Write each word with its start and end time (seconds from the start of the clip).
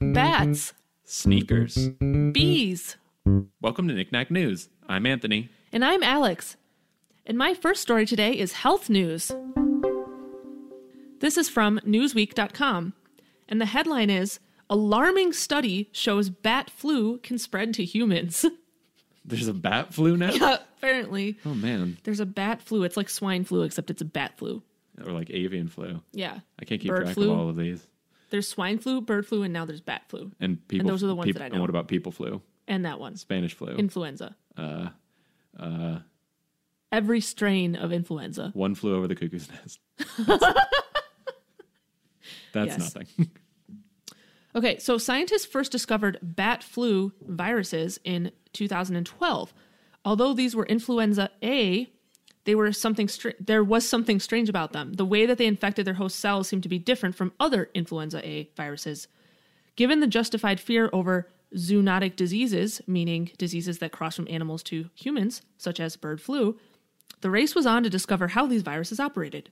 Bats, 0.00 0.72
Sneakers. 1.04 1.88
bees, 2.32 2.96
Welcome 3.60 3.86
to 3.88 3.94
Knick-Knack 3.94 4.30
News. 4.30 4.68
I'm 4.88 5.06
Anthony. 5.06 5.48
and 5.72 5.84
I'm 5.84 6.02
Alex. 6.02 6.56
And 7.26 7.38
my 7.38 7.54
first 7.54 7.82
story 7.82 8.06
today 8.06 8.32
is 8.32 8.52
health 8.54 8.88
news. 8.90 9.30
This 11.20 11.36
is 11.36 11.48
from 11.48 11.78
Newsweek.com, 11.86 12.94
and 13.48 13.60
the 13.60 13.66
headline 13.66 14.10
is 14.10 14.40
Alarming 14.70 15.32
study 15.32 15.88
shows 15.92 16.28
bat 16.28 16.68
flu 16.70 17.18
can 17.18 17.38
spread 17.38 17.72
to 17.74 17.84
humans. 17.84 18.44
There's 19.24 19.48
a 19.48 19.54
bat 19.54 19.94
flu 19.94 20.16
now? 20.16 20.58
Apparently, 20.78 21.38
Oh, 21.44 21.54
man. 21.54 21.98
there's 22.04 22.20
a 22.20 22.26
bat 22.26 22.62
flu. 22.62 22.84
It's 22.84 22.96
like 22.96 23.08
swine 23.10 23.44
flu, 23.44 23.62
except 23.62 23.90
it's 23.90 24.00
a 24.02 24.04
bat 24.06 24.38
flu. 24.38 24.62
Or 25.04 25.12
like 25.12 25.30
avian 25.30 25.68
flu. 25.68 26.00
Yeah. 26.12 26.40
I 26.60 26.64
can't 26.64 26.80
keep 26.80 26.90
Bird 26.90 27.02
track 27.04 27.14
flu. 27.14 27.30
of 27.32 27.38
all 27.38 27.48
of 27.48 27.56
these. 27.56 27.86
There's 28.30 28.48
swine 28.48 28.78
flu, 28.78 29.00
bird 29.00 29.26
flu, 29.26 29.42
and 29.42 29.52
now 29.52 29.64
there's 29.64 29.80
bat 29.80 30.02
flu. 30.08 30.32
And 30.40 30.66
people. 30.68 30.88
those 30.88 31.02
are 31.02 31.06
the 31.06 31.14
ones 31.14 31.32
that 31.32 31.42
I 31.42 31.46
And 31.46 31.54
know. 31.54 31.60
what 31.60 31.70
about 31.70 31.88
people 31.88 32.12
flu? 32.12 32.42
And 32.66 32.84
that 32.84 32.98
one, 33.00 33.16
Spanish 33.16 33.54
flu. 33.54 33.68
influenza. 33.76 34.36
uh, 34.56 34.88
uh, 35.58 35.98
Every 36.92 37.20
strain 37.20 37.76
of 37.76 37.92
influenza. 37.92 38.50
one 38.54 38.74
flew 38.74 38.94
over 38.96 39.06
the 39.08 39.14
cuckoo's 39.14 39.48
nest. 39.50 39.78
That's 42.52 42.78
Yes. 42.78 42.78
nothing. 42.94 43.30
Okay, 44.54 44.78
so 44.78 44.96
scientists 44.98 45.44
first 45.44 45.70
discovered 45.70 46.18
bat 46.22 46.64
flu 46.64 47.12
viruses 47.20 48.00
in 48.02 48.32
2012. 48.54 49.52
Although 50.08 50.32
these 50.32 50.56
were 50.56 50.64
influenza 50.64 51.30
A, 51.42 51.86
they 52.44 52.54
were 52.54 52.72
something 52.72 53.08
str- 53.08 53.36
there 53.38 53.62
was 53.62 53.86
something 53.86 54.18
strange 54.20 54.48
about 54.48 54.72
them. 54.72 54.94
The 54.94 55.04
way 55.04 55.26
that 55.26 55.36
they 55.36 55.44
infected 55.44 55.84
their 55.84 56.00
host 56.00 56.18
cells 56.18 56.48
seemed 56.48 56.62
to 56.62 56.68
be 56.70 56.78
different 56.78 57.14
from 57.14 57.34
other 57.38 57.68
influenza 57.74 58.26
A 58.26 58.48
viruses. 58.56 59.06
Given 59.76 60.00
the 60.00 60.06
justified 60.06 60.60
fear 60.60 60.88
over 60.94 61.28
zoonotic 61.54 62.16
diseases, 62.16 62.80
meaning 62.86 63.32
diseases 63.36 63.80
that 63.80 63.92
cross 63.92 64.16
from 64.16 64.26
animals 64.30 64.62
to 64.62 64.88
humans, 64.94 65.42
such 65.58 65.78
as 65.78 65.96
bird 65.96 66.22
flu, 66.22 66.58
the 67.20 67.28
race 67.30 67.54
was 67.54 67.66
on 67.66 67.82
to 67.82 67.90
discover 67.90 68.28
how 68.28 68.46
these 68.46 68.62
viruses 68.62 68.98
operated. 68.98 69.50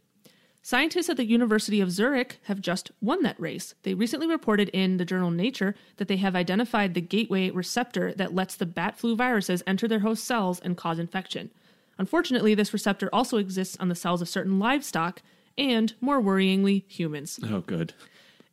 Scientists 0.66 1.08
at 1.08 1.16
the 1.16 1.24
University 1.24 1.80
of 1.80 1.92
Zurich 1.92 2.40
have 2.46 2.60
just 2.60 2.90
won 3.00 3.22
that 3.22 3.38
race. 3.38 3.76
They 3.84 3.94
recently 3.94 4.26
reported 4.26 4.68
in 4.70 4.96
the 4.96 5.04
journal 5.04 5.30
Nature 5.30 5.76
that 5.98 6.08
they 6.08 6.16
have 6.16 6.34
identified 6.34 6.92
the 6.92 7.00
gateway 7.00 7.50
receptor 7.50 8.12
that 8.14 8.34
lets 8.34 8.56
the 8.56 8.66
bat 8.66 8.98
flu 8.98 9.14
viruses 9.14 9.62
enter 9.64 9.86
their 9.86 10.00
host 10.00 10.24
cells 10.24 10.58
and 10.58 10.76
cause 10.76 10.98
infection. 10.98 11.52
Unfortunately, 11.98 12.52
this 12.52 12.72
receptor 12.72 13.08
also 13.12 13.36
exists 13.36 13.76
on 13.78 13.88
the 13.88 13.94
cells 13.94 14.20
of 14.20 14.28
certain 14.28 14.58
livestock 14.58 15.22
and, 15.56 15.94
more 16.00 16.20
worryingly, 16.20 16.82
humans. 16.88 17.38
oh, 17.44 17.60
good. 17.60 17.94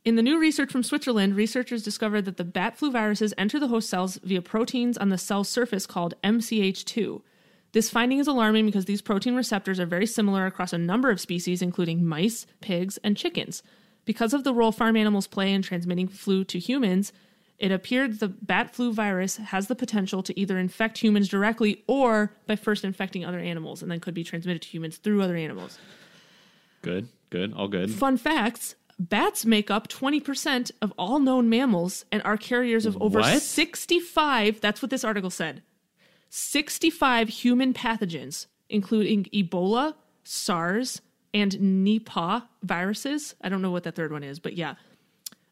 In 0.06 0.16
the 0.16 0.22
new 0.22 0.40
research 0.40 0.72
from 0.72 0.84
Switzerland, 0.84 1.36
researchers 1.36 1.82
discovered 1.82 2.26
that 2.26 2.38
the 2.38 2.44
bat 2.44 2.78
flu 2.78 2.92
viruses 2.92 3.34
enter 3.40 3.60
the 3.60 3.70
host 3.70 3.90
cells 3.90 4.20
via 4.24 4.44
proteins 4.44 5.00
on 5.00 5.10
the 5.10 5.18
cell 5.18 5.44
surface 5.44 5.88
called 5.88 6.14
MHC2. 6.24 7.24
This 7.74 7.90
finding 7.90 8.20
is 8.20 8.28
alarming 8.28 8.66
because 8.66 8.86
these 8.86 9.02
protein 9.02 9.36
receptors 9.36 9.80
are 9.80 9.86
very 9.86 10.06
similar 10.06 10.46
across 10.46 10.74
a 10.74 10.78
number 10.78 11.10
of 11.10 11.20
species, 11.20 11.62
including 11.62 12.06
mice, 12.06 12.46
pigs, 12.62 12.98
and 13.04 13.18
chickens. 13.18 13.64
Because 14.06 14.34
of 14.34 14.44
the 14.44 14.54
role 14.54 14.72
farm 14.72 14.96
animals 14.96 15.28
play 15.28 15.52
in 15.52 15.62
transmitting 15.62 16.08
flu 16.08 16.44
to 16.46 16.60
humans, 16.60 17.12
it 17.58 17.72
appeared 17.72 18.20
the 18.20 18.28
bat 18.28 18.76
flu 18.76 18.94
virus 18.94 19.38
has 19.38 19.68
the 19.68 19.76
potential 19.76 20.22
to 20.24 20.40
either 20.40 20.58
infect 20.58 20.98
humans 20.98 21.28
directly 21.28 21.84
or 21.88 22.32
by 22.46 22.56
first 22.56 22.84
infecting 22.84 23.26
other 23.26 23.40
animals 23.40 23.82
and 23.82 23.92
then 23.92 24.00
could 24.00 24.14
be 24.14 24.24
transmitted 24.24 24.62
to 24.62 24.70
humans 24.70 24.98
through 24.98 25.22
other 25.22 25.36
animals. 25.36 25.80
Good. 26.82 27.08
Good. 27.30 27.54
All 27.54 27.68
good. 27.68 27.92
Fun 27.92 28.18
facts 28.18 28.76
bats 29.00 29.46
make 29.46 29.72
up 29.72 29.88
20% 29.88 30.72
of 30.82 30.94
all 30.98 31.20
known 31.20 31.50
mammals 31.50 32.06
and 32.12 32.22
are 32.24 32.38
carriers 32.38 32.86
of 32.86 33.02
over 33.02 33.20
What? 33.20 33.42
65, 33.42 34.62
that's 34.62 34.82
what 34.82 34.92
this 34.92 35.04
article 35.04 35.30
said, 35.30 35.64
65 36.36 37.30
human 37.30 37.76
pathogens, 37.76 38.48
including 38.68 39.26
Ebola, 39.26 39.94
SARS, 40.24 41.00
and 41.32 41.52
Nipah 41.52 42.42
viruses. 42.64 43.36
I 43.42 43.50
don't 43.50 43.62
know 43.62 43.70
what 43.70 43.84
that 43.84 43.94
third 43.94 44.12
one 44.12 44.24
is, 44.24 44.40
but 44.40 44.54
yeah. 44.54 44.74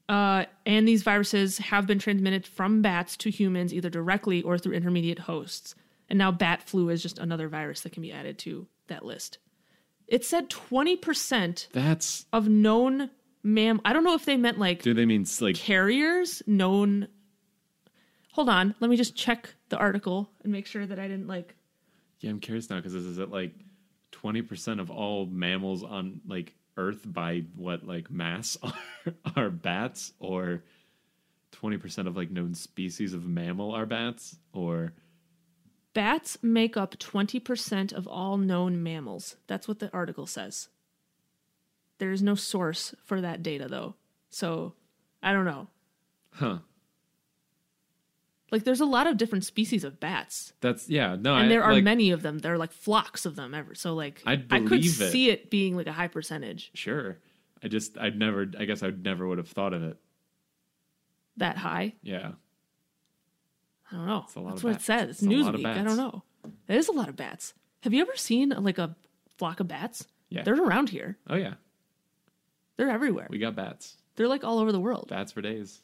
Uh, 0.09 0.45
and 0.65 0.87
these 0.87 1.03
viruses 1.03 1.59
have 1.59 1.85
been 1.85 1.99
transmitted 1.99 2.47
from 2.47 2.81
bats 2.81 3.15
to 3.17 3.29
humans 3.29 3.75
either 3.75 3.91
directly 3.91 4.41
or 4.41 4.57
through 4.57 4.73
intermediate 4.73 5.19
hosts. 5.19 5.75
And 6.09 6.17
now 6.17 6.31
bat 6.31 6.63
flu 6.63 6.89
is 6.89 7.03
just 7.03 7.19
another 7.19 7.47
virus 7.47 7.81
that 7.81 7.91
can 7.91 8.01
be 8.01 8.11
added 8.11 8.39
to 8.39 8.65
that 8.87 9.05
list. 9.05 9.37
It 10.07 10.25
said 10.25 10.49
20% 10.49 11.67
That's. 11.73 12.25
of 12.33 12.49
known 12.49 13.11
mam 13.43 13.81
I 13.85 13.93
don't 13.93 14.03
know 14.03 14.15
if 14.15 14.25
they 14.25 14.35
meant 14.35 14.57
like 14.57 14.81
Do 14.81 14.95
they 14.95 15.05
mean 15.05 15.27
like. 15.41 15.55
carriers 15.55 16.41
known 16.47 17.07
Hold 18.31 18.49
on, 18.49 18.73
let 18.79 18.89
me 18.89 18.95
just 18.97 19.15
check 19.15 19.53
the 19.71 19.77
article 19.77 20.29
and 20.43 20.51
make 20.51 20.67
sure 20.67 20.85
that 20.85 20.99
I 20.99 21.07
didn't 21.07 21.27
like 21.27 21.55
Yeah, 22.19 22.29
I'm 22.29 22.39
curious 22.39 22.69
now 22.69 22.75
because 22.75 22.93
is 22.93 23.17
it 23.17 23.31
like 23.31 23.53
20% 24.11 24.79
of 24.79 24.91
all 24.91 25.25
mammals 25.25 25.83
on 25.83 26.21
like 26.27 26.53
Earth 26.77 27.01
by 27.05 27.45
what 27.55 27.87
like 27.87 28.11
mass 28.11 28.57
are, 28.63 28.73
are 29.35 29.49
bats 29.49 30.13
or 30.19 30.63
20% 31.53 32.07
of 32.07 32.15
like 32.15 32.29
known 32.29 32.53
species 32.53 33.13
of 33.13 33.25
mammal 33.25 33.73
are 33.73 33.85
bats 33.85 34.37
or 34.53 34.93
bats 35.93 36.37
make 36.41 36.75
up 36.75 36.97
20% 36.97 37.93
of 37.93 38.07
all 38.07 38.37
known 38.37 38.83
mammals. 38.83 39.37
That's 39.47 39.67
what 39.67 39.79
the 39.79 39.91
article 39.93 40.27
says. 40.27 40.67
There 41.97 42.11
is 42.11 42.21
no 42.21 42.35
source 42.35 42.93
for 43.03 43.21
that 43.21 43.41
data 43.41 43.67
though. 43.69 43.95
So, 44.29 44.73
I 45.23 45.31
don't 45.31 45.45
know. 45.45 45.67
huh 46.33 46.57
Like 48.51 48.65
there's 48.65 48.81
a 48.81 48.85
lot 48.85 49.07
of 49.07 49.15
different 49.17 49.45
species 49.45 49.83
of 49.83 49.99
bats. 49.99 50.51
that's 50.61 50.89
yeah 50.89 51.15
no 51.19 51.35
And 51.35 51.45
I, 51.45 51.47
there 51.47 51.63
are 51.63 51.73
like, 51.73 51.83
many 51.83 52.11
of 52.11 52.21
them. 52.21 52.39
There 52.39 52.53
are 52.53 52.57
like 52.57 52.71
flocks 52.73 53.25
of 53.25 53.35
them 53.37 53.53
ever. 53.53 53.73
So 53.75 53.93
like 53.95 54.21
I'd 54.25 54.51
I 54.51 54.59
could 54.59 54.85
it. 54.85 54.89
see 54.89 55.29
it 55.29 55.49
being 55.49 55.75
like 55.77 55.87
a 55.87 55.93
high 55.93 56.09
percentage 56.09 56.71
sure 56.73 57.17
I 57.63 57.67
just 57.69 57.97
I'd 57.97 58.17
never 58.19 58.45
I 58.59 58.65
guess 58.65 58.83
I 58.83 58.87
would 58.87 59.03
never 59.03 59.25
would 59.27 59.37
have 59.37 59.47
thought 59.47 59.73
of 59.73 59.83
it 59.83 59.97
that 61.37 61.57
high. 61.57 61.93
yeah 62.03 62.31
I 63.91 63.95
don't 63.95 64.05
know. 64.07 64.25
a 64.35 64.39
lot 64.39 64.49
That's 64.51 64.63
what 64.63 64.71
bats. 64.73 64.83
it 64.83 64.85
says. 64.85 65.09
It's 65.09 65.21
It's 65.23 65.31
a 65.31 65.35
lot 65.43 65.55
of 65.55 65.61
Newsweek. 65.61 65.77
I 65.77 65.83
don't 65.83 65.97
know. 65.97 66.23
It 66.67 66.75
is 66.77 66.87
a 66.87 66.93
lot 66.93 67.09
of 67.09 67.15
bats. 67.15 67.53
Have 67.83 67.93
you 67.93 68.01
ever 68.01 68.15
seen 68.15 68.49
like 68.49 68.77
a 68.77 68.95
flock 69.37 69.59
of 69.59 69.67
bats? 69.67 70.07
Yeah. 70.29 70.43
They're 70.43 70.61
around 70.61 70.89
here. 70.89 71.17
oh 71.29 71.35
yeah 71.35 71.55
They're 72.77 72.89
everywhere. 72.89 73.27
we 73.29 73.37
got 73.37 73.55
bats 73.55 73.97
They're 74.15 74.27
like 74.29 74.43
all 74.43 74.59
over 74.59 74.71
the 74.71 74.79
world. 74.79 75.07
bats 75.09 75.31
for 75.31 75.41
days 75.41 75.81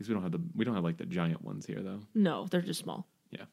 least 0.00 0.08
we 0.08 0.14
don't 0.14 0.22
have 0.22 0.32
the 0.32 0.40
we 0.54 0.64
don't 0.64 0.74
have 0.74 0.84
like 0.84 0.96
the 0.96 1.06
giant 1.06 1.42
ones 1.42 1.66
here 1.66 1.80
though 1.82 2.00
No, 2.14 2.46
they're 2.50 2.60
just 2.62 2.80
small. 2.80 3.06
yeah 3.30 3.44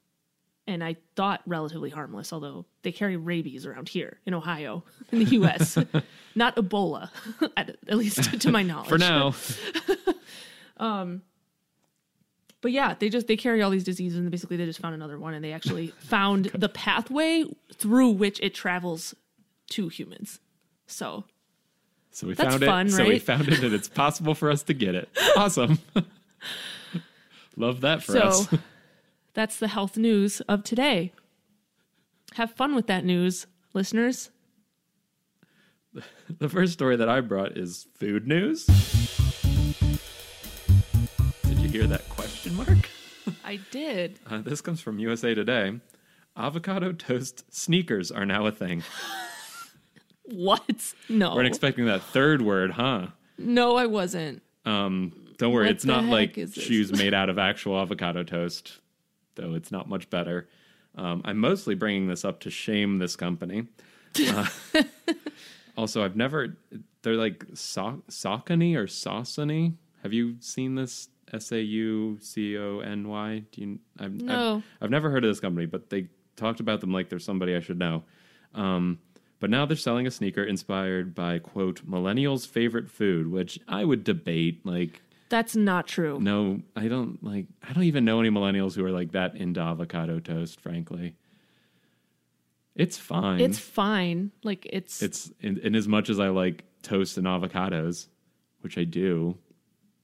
And 0.68 0.84
I 0.84 0.96
thought 1.16 1.42
relatively 1.46 1.90
harmless, 1.90 2.32
although 2.34 2.66
they 2.84 2.92
carry 2.92 3.18
rabies 3.18 3.66
around 3.66 3.90
here 3.90 4.20
in 4.26 4.34
Ohio, 4.34 4.84
in 5.12 5.20
the 5.20 5.26
US. 5.38 5.78
Not 6.36 6.56
Ebola, 6.56 7.10
at, 7.58 7.76
at 7.88 7.98
least 7.98 8.40
to 8.42 8.52
my 8.52 8.64
knowledge. 8.64 8.90
for 8.90 8.98
now 8.98 9.34
um, 10.78 11.22
But 12.62 12.72
yeah, 12.72 12.94
they 12.98 13.10
just 13.10 13.28
they 13.28 13.38
carry 13.38 13.62
all 13.62 13.70
these 13.72 13.84
diseases 13.84 14.18
and 14.20 14.30
basically 14.32 14.58
they 14.58 14.66
just 14.66 14.80
found 14.80 14.96
another 14.96 15.18
one 15.20 15.34
and 15.34 15.44
they 15.44 15.52
actually 15.54 15.88
found 16.00 16.46
the 16.54 16.70
pathway 16.70 17.44
through 17.74 18.12
which 18.12 18.40
it 18.42 18.54
travels 18.54 19.14
to 19.72 19.90
humans. 19.90 20.40
So 20.88 21.24
So 22.12 22.28
we 22.28 22.34
That's 22.34 22.50
found 22.56 22.64
fun, 22.64 22.88
it. 22.88 22.92
So 22.92 23.04
we 23.06 23.20
found 23.20 23.48
it, 23.48 23.64
and 23.64 23.74
it's 23.74 23.88
possible 23.90 24.36
for 24.36 24.50
us 24.52 24.64
to 24.64 24.74
get 24.74 24.96
it. 24.96 25.10
Awesome. 25.38 25.80
Love 27.58 27.82
that 27.82 28.04
for 28.04 28.14
So 28.14 28.20
us. 28.22 28.48
that's 29.34 29.58
the 29.60 29.68
health 29.68 29.98
news 29.98 30.42
of 30.42 30.64
today. 30.64 31.12
Have 32.36 32.52
fun 32.54 32.76
with 32.76 32.88
that 32.88 33.04
news, 33.06 33.48
listeners. 33.74 34.30
The 36.40 36.48
first 36.48 36.72
story 36.72 36.96
that 36.96 37.10
I 37.10 37.20
brought 37.20 37.58
is 37.58 37.88
food 37.96 38.26
news. 38.26 38.66
Did 41.44 41.58
you 41.60 41.68
hear 41.68 41.88
that 41.88 42.08
question 42.08 42.56
mark? 42.56 42.90
I 43.44 43.60
did. 43.72 44.18
Uh, 44.30 44.42
this 44.42 44.62
comes 44.62 44.80
from 44.80 44.98
USA 45.00 45.34
Today. 45.36 45.80
Avocado 46.38 46.94
toast 46.94 47.44
sneakers 47.54 48.10
are 48.12 48.26
now 48.26 48.46
a 48.46 48.52
thing. 48.54 48.84
What? 50.24 50.94
No. 51.10 51.32
We 51.32 51.36
weren't 51.36 51.48
expecting 51.48 51.86
that 51.88 52.02
third 52.02 52.42
word, 52.42 52.72
huh? 52.72 53.08
no, 53.38 53.76
I 53.76 53.86
wasn't. 53.88 54.42
Um, 54.66 55.12
don't 55.42 55.54
worry, 55.54 55.66
What 55.66 55.72
it's 55.72 55.86
not 55.86 56.04
like 56.06 56.36
shoes 56.54 56.92
made 56.92 57.14
out 57.14 57.30
of 57.30 57.38
actual 57.38 57.80
avocado 57.80 58.24
toast, 58.24 58.80
though 59.36 59.54
it's 59.56 59.72
not 59.72 59.90
much 59.90 60.10
better. 60.10 60.48
Um, 60.96 61.22
I'm 61.26 61.38
mostly 61.38 61.74
bringing 61.76 62.08
this 62.08 62.24
up 62.24 62.40
to 62.42 62.50
shame 62.50 63.00
this 63.00 63.16
company. 63.16 63.68
Uh, 64.28 64.46
also, 65.78 66.04
I've 66.04 66.16
never, 66.16 66.58
they're 67.02 67.16
like 67.16 67.46
so- 67.54 68.04
Saucony 68.10 68.76
or 68.76 68.86
Saucony. 68.88 69.74
Have 70.04 70.14
you 70.14 70.36
seen 70.40 70.76
this? 70.76 71.08
S 71.34 71.52
A 71.54 71.62
U 71.62 72.18
C 72.20 72.58
O 72.58 72.80
N 72.80 73.08
Y? 73.08 73.44
Do 73.54 73.62
you? 73.62 73.80
I've, 74.00 74.12
No. 74.14 74.58
I've, 74.58 74.64
I've 74.82 74.90
never 74.90 75.10
heard 75.10 75.24
of 75.24 75.30
this 75.30 75.40
company, 75.40 75.66
but 75.66 75.90
they 75.90 76.08
talked 76.36 76.60
about 76.60 76.82
them 76.82 76.92
like 76.92 77.08
they're 77.10 77.20
somebody 77.20 77.56
I 77.56 77.62
should 77.62 77.80
know. 77.80 78.04
Um, 78.54 79.00
but 79.40 79.50
now 79.50 79.66
they're 79.66 79.78
selling 79.78 80.06
a 80.08 80.12
sneaker 80.12 80.44
inspired 80.44 81.16
by 81.16 81.40
quote 81.40 81.90
millennials' 81.90 82.46
favorite 82.46 82.90
food, 82.90 83.32
which 83.32 83.60
I 83.68 83.86
would 83.86 84.04
debate. 84.04 84.66
Like, 84.66 85.02
That's 85.32 85.56
not 85.56 85.88
true. 85.88 86.20
no, 86.22 86.62
I 86.76 86.88
don't 86.88 87.24
like. 87.24 87.48
I 87.68 87.74
don't 87.74 87.86
even 87.86 88.06
know 88.06 88.20
any 88.20 88.30
millennials 88.30 88.76
who 88.76 88.86
are 88.86 88.92
like 88.92 89.14
that 89.14 89.36
into 89.36 89.60
avocado 89.60 90.20
toast. 90.20 90.60
Frankly, 90.62 91.16
it's 92.76 92.98
fine. 92.98 93.40
It's 93.42 93.58
fine. 93.60 94.32
Like 94.44 94.68
it's 94.72 95.02
it's 95.02 95.32
in, 95.42 95.58
in 95.60 95.74
as 95.76 95.88
much 95.88 96.10
as 96.10 96.20
I 96.20 96.30
like 96.30 96.64
toast 96.84 97.18
and 97.18 97.26
avocados, 97.28 98.08
which 98.62 98.78
I 98.78 98.84
do, 98.84 99.38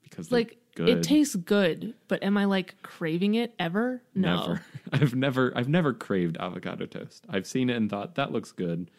because 0.04 0.32
like 0.32 0.58
good. 0.76 0.90
it 0.90 1.04
tastes 1.04 1.36
good, 1.36 1.94
but 2.08 2.24
am 2.24 2.38
I 2.38 2.46
like 2.46 2.82
craving 2.82 3.36
it 3.36 3.54
ever? 3.60 4.02
No. 4.16 4.40
Never. 4.42 4.62
I've 4.94 5.16
never 5.16 5.54
I've 5.56 5.70
never 5.70 5.94
craved 5.94 6.38
avocado 6.40 6.86
toast. 6.86 7.26
I've 7.30 7.48
seen 7.48 7.70
it 7.70 7.78
and 7.78 7.90
thought 7.90 8.16
that 8.16 8.32
looks 8.32 8.52
good. 8.52 8.90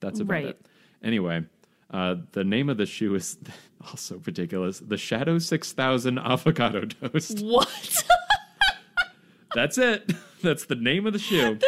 That's 0.00 0.20
about 0.20 0.32
Right. 0.32 0.44
it. 0.46 0.66
Anyway, 1.02 1.44
uh, 1.90 2.16
the 2.32 2.44
name 2.44 2.68
of 2.68 2.76
the 2.76 2.86
shoe 2.86 3.14
is 3.14 3.38
also 3.90 4.20
ridiculous. 4.24 4.80
The 4.80 4.96
Shadow 4.96 5.38
Six 5.38 5.72
Thousand 5.72 6.18
Avocado 6.18 6.84
Toast. 6.84 7.40
What? 7.44 8.04
That's 9.54 9.78
it. 9.78 10.12
That's 10.42 10.66
the 10.66 10.74
name 10.74 11.06
of 11.06 11.14
the 11.14 11.18
shoe. 11.18 11.58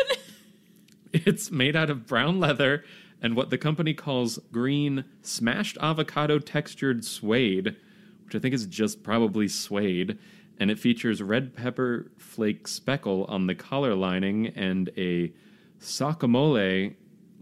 it's 1.12 1.50
made 1.50 1.75
out 1.75 1.88
of 1.88 2.06
brown 2.06 2.38
leather 2.38 2.84
and 3.22 3.34
what 3.34 3.49
the 3.50 3.56
company 3.58 3.94
calls 3.94 4.38
green 4.52 5.05
smashed 5.22 5.78
avocado 5.81 6.38
textured 6.38 7.05
suede, 7.05 7.76
which 8.25 8.34
I 8.34 8.38
think 8.38 8.55
is 8.55 8.66
just 8.66 9.02
probably 9.02 9.49
suede. 9.49 10.19
And 10.58 10.70
it 10.70 10.78
features 10.78 11.23
red 11.23 11.56
pepper 11.56 12.11
flake 12.19 12.69
speckle 12.69 13.25
on 13.25 13.46
the 13.46 13.55
collar 13.55 13.94
lining 13.94 14.49
and 14.49 14.90
a 14.99 15.32
Saucamole 15.81 16.94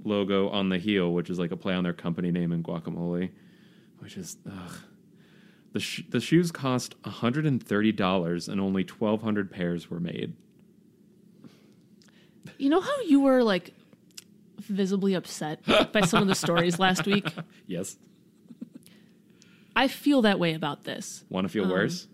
logo 0.04 0.48
on 0.48 0.68
the 0.68 0.78
heel, 0.78 1.12
which 1.12 1.30
is 1.30 1.38
like 1.38 1.50
a 1.52 1.56
play 1.56 1.74
on 1.74 1.84
their 1.84 1.92
company 1.92 2.30
name 2.30 2.52
in 2.52 2.62
guacamole, 2.62 3.30
which 3.98 4.16
is 4.16 4.36
ugh. 4.50 4.72
The, 5.72 5.80
sh- 5.80 6.04
the 6.08 6.20
shoes 6.20 6.50
cost 6.50 7.00
$130 7.02 8.48
and 8.48 8.60
only 8.60 8.82
1,200 8.84 9.50
pairs 9.50 9.90
were 9.90 10.00
made. 10.00 10.34
you 12.56 12.70
know 12.70 12.80
how 12.80 13.00
you 13.02 13.20
were 13.20 13.42
like 13.44 13.74
visibly 14.58 15.14
upset 15.14 15.60
by 15.92 16.00
some 16.02 16.22
of 16.22 16.28
the 16.28 16.34
stories 16.34 16.78
last 16.86 17.06
week? 17.06 17.28
Yes. 17.66 17.96
I 19.76 19.88
feel 19.88 20.22
that 20.22 20.38
way 20.38 20.54
about 20.54 20.84
this. 20.84 21.24
Want 21.28 21.44
to 21.44 21.48
feel 21.48 21.64
Um, 21.64 21.70
worse? 21.70 22.08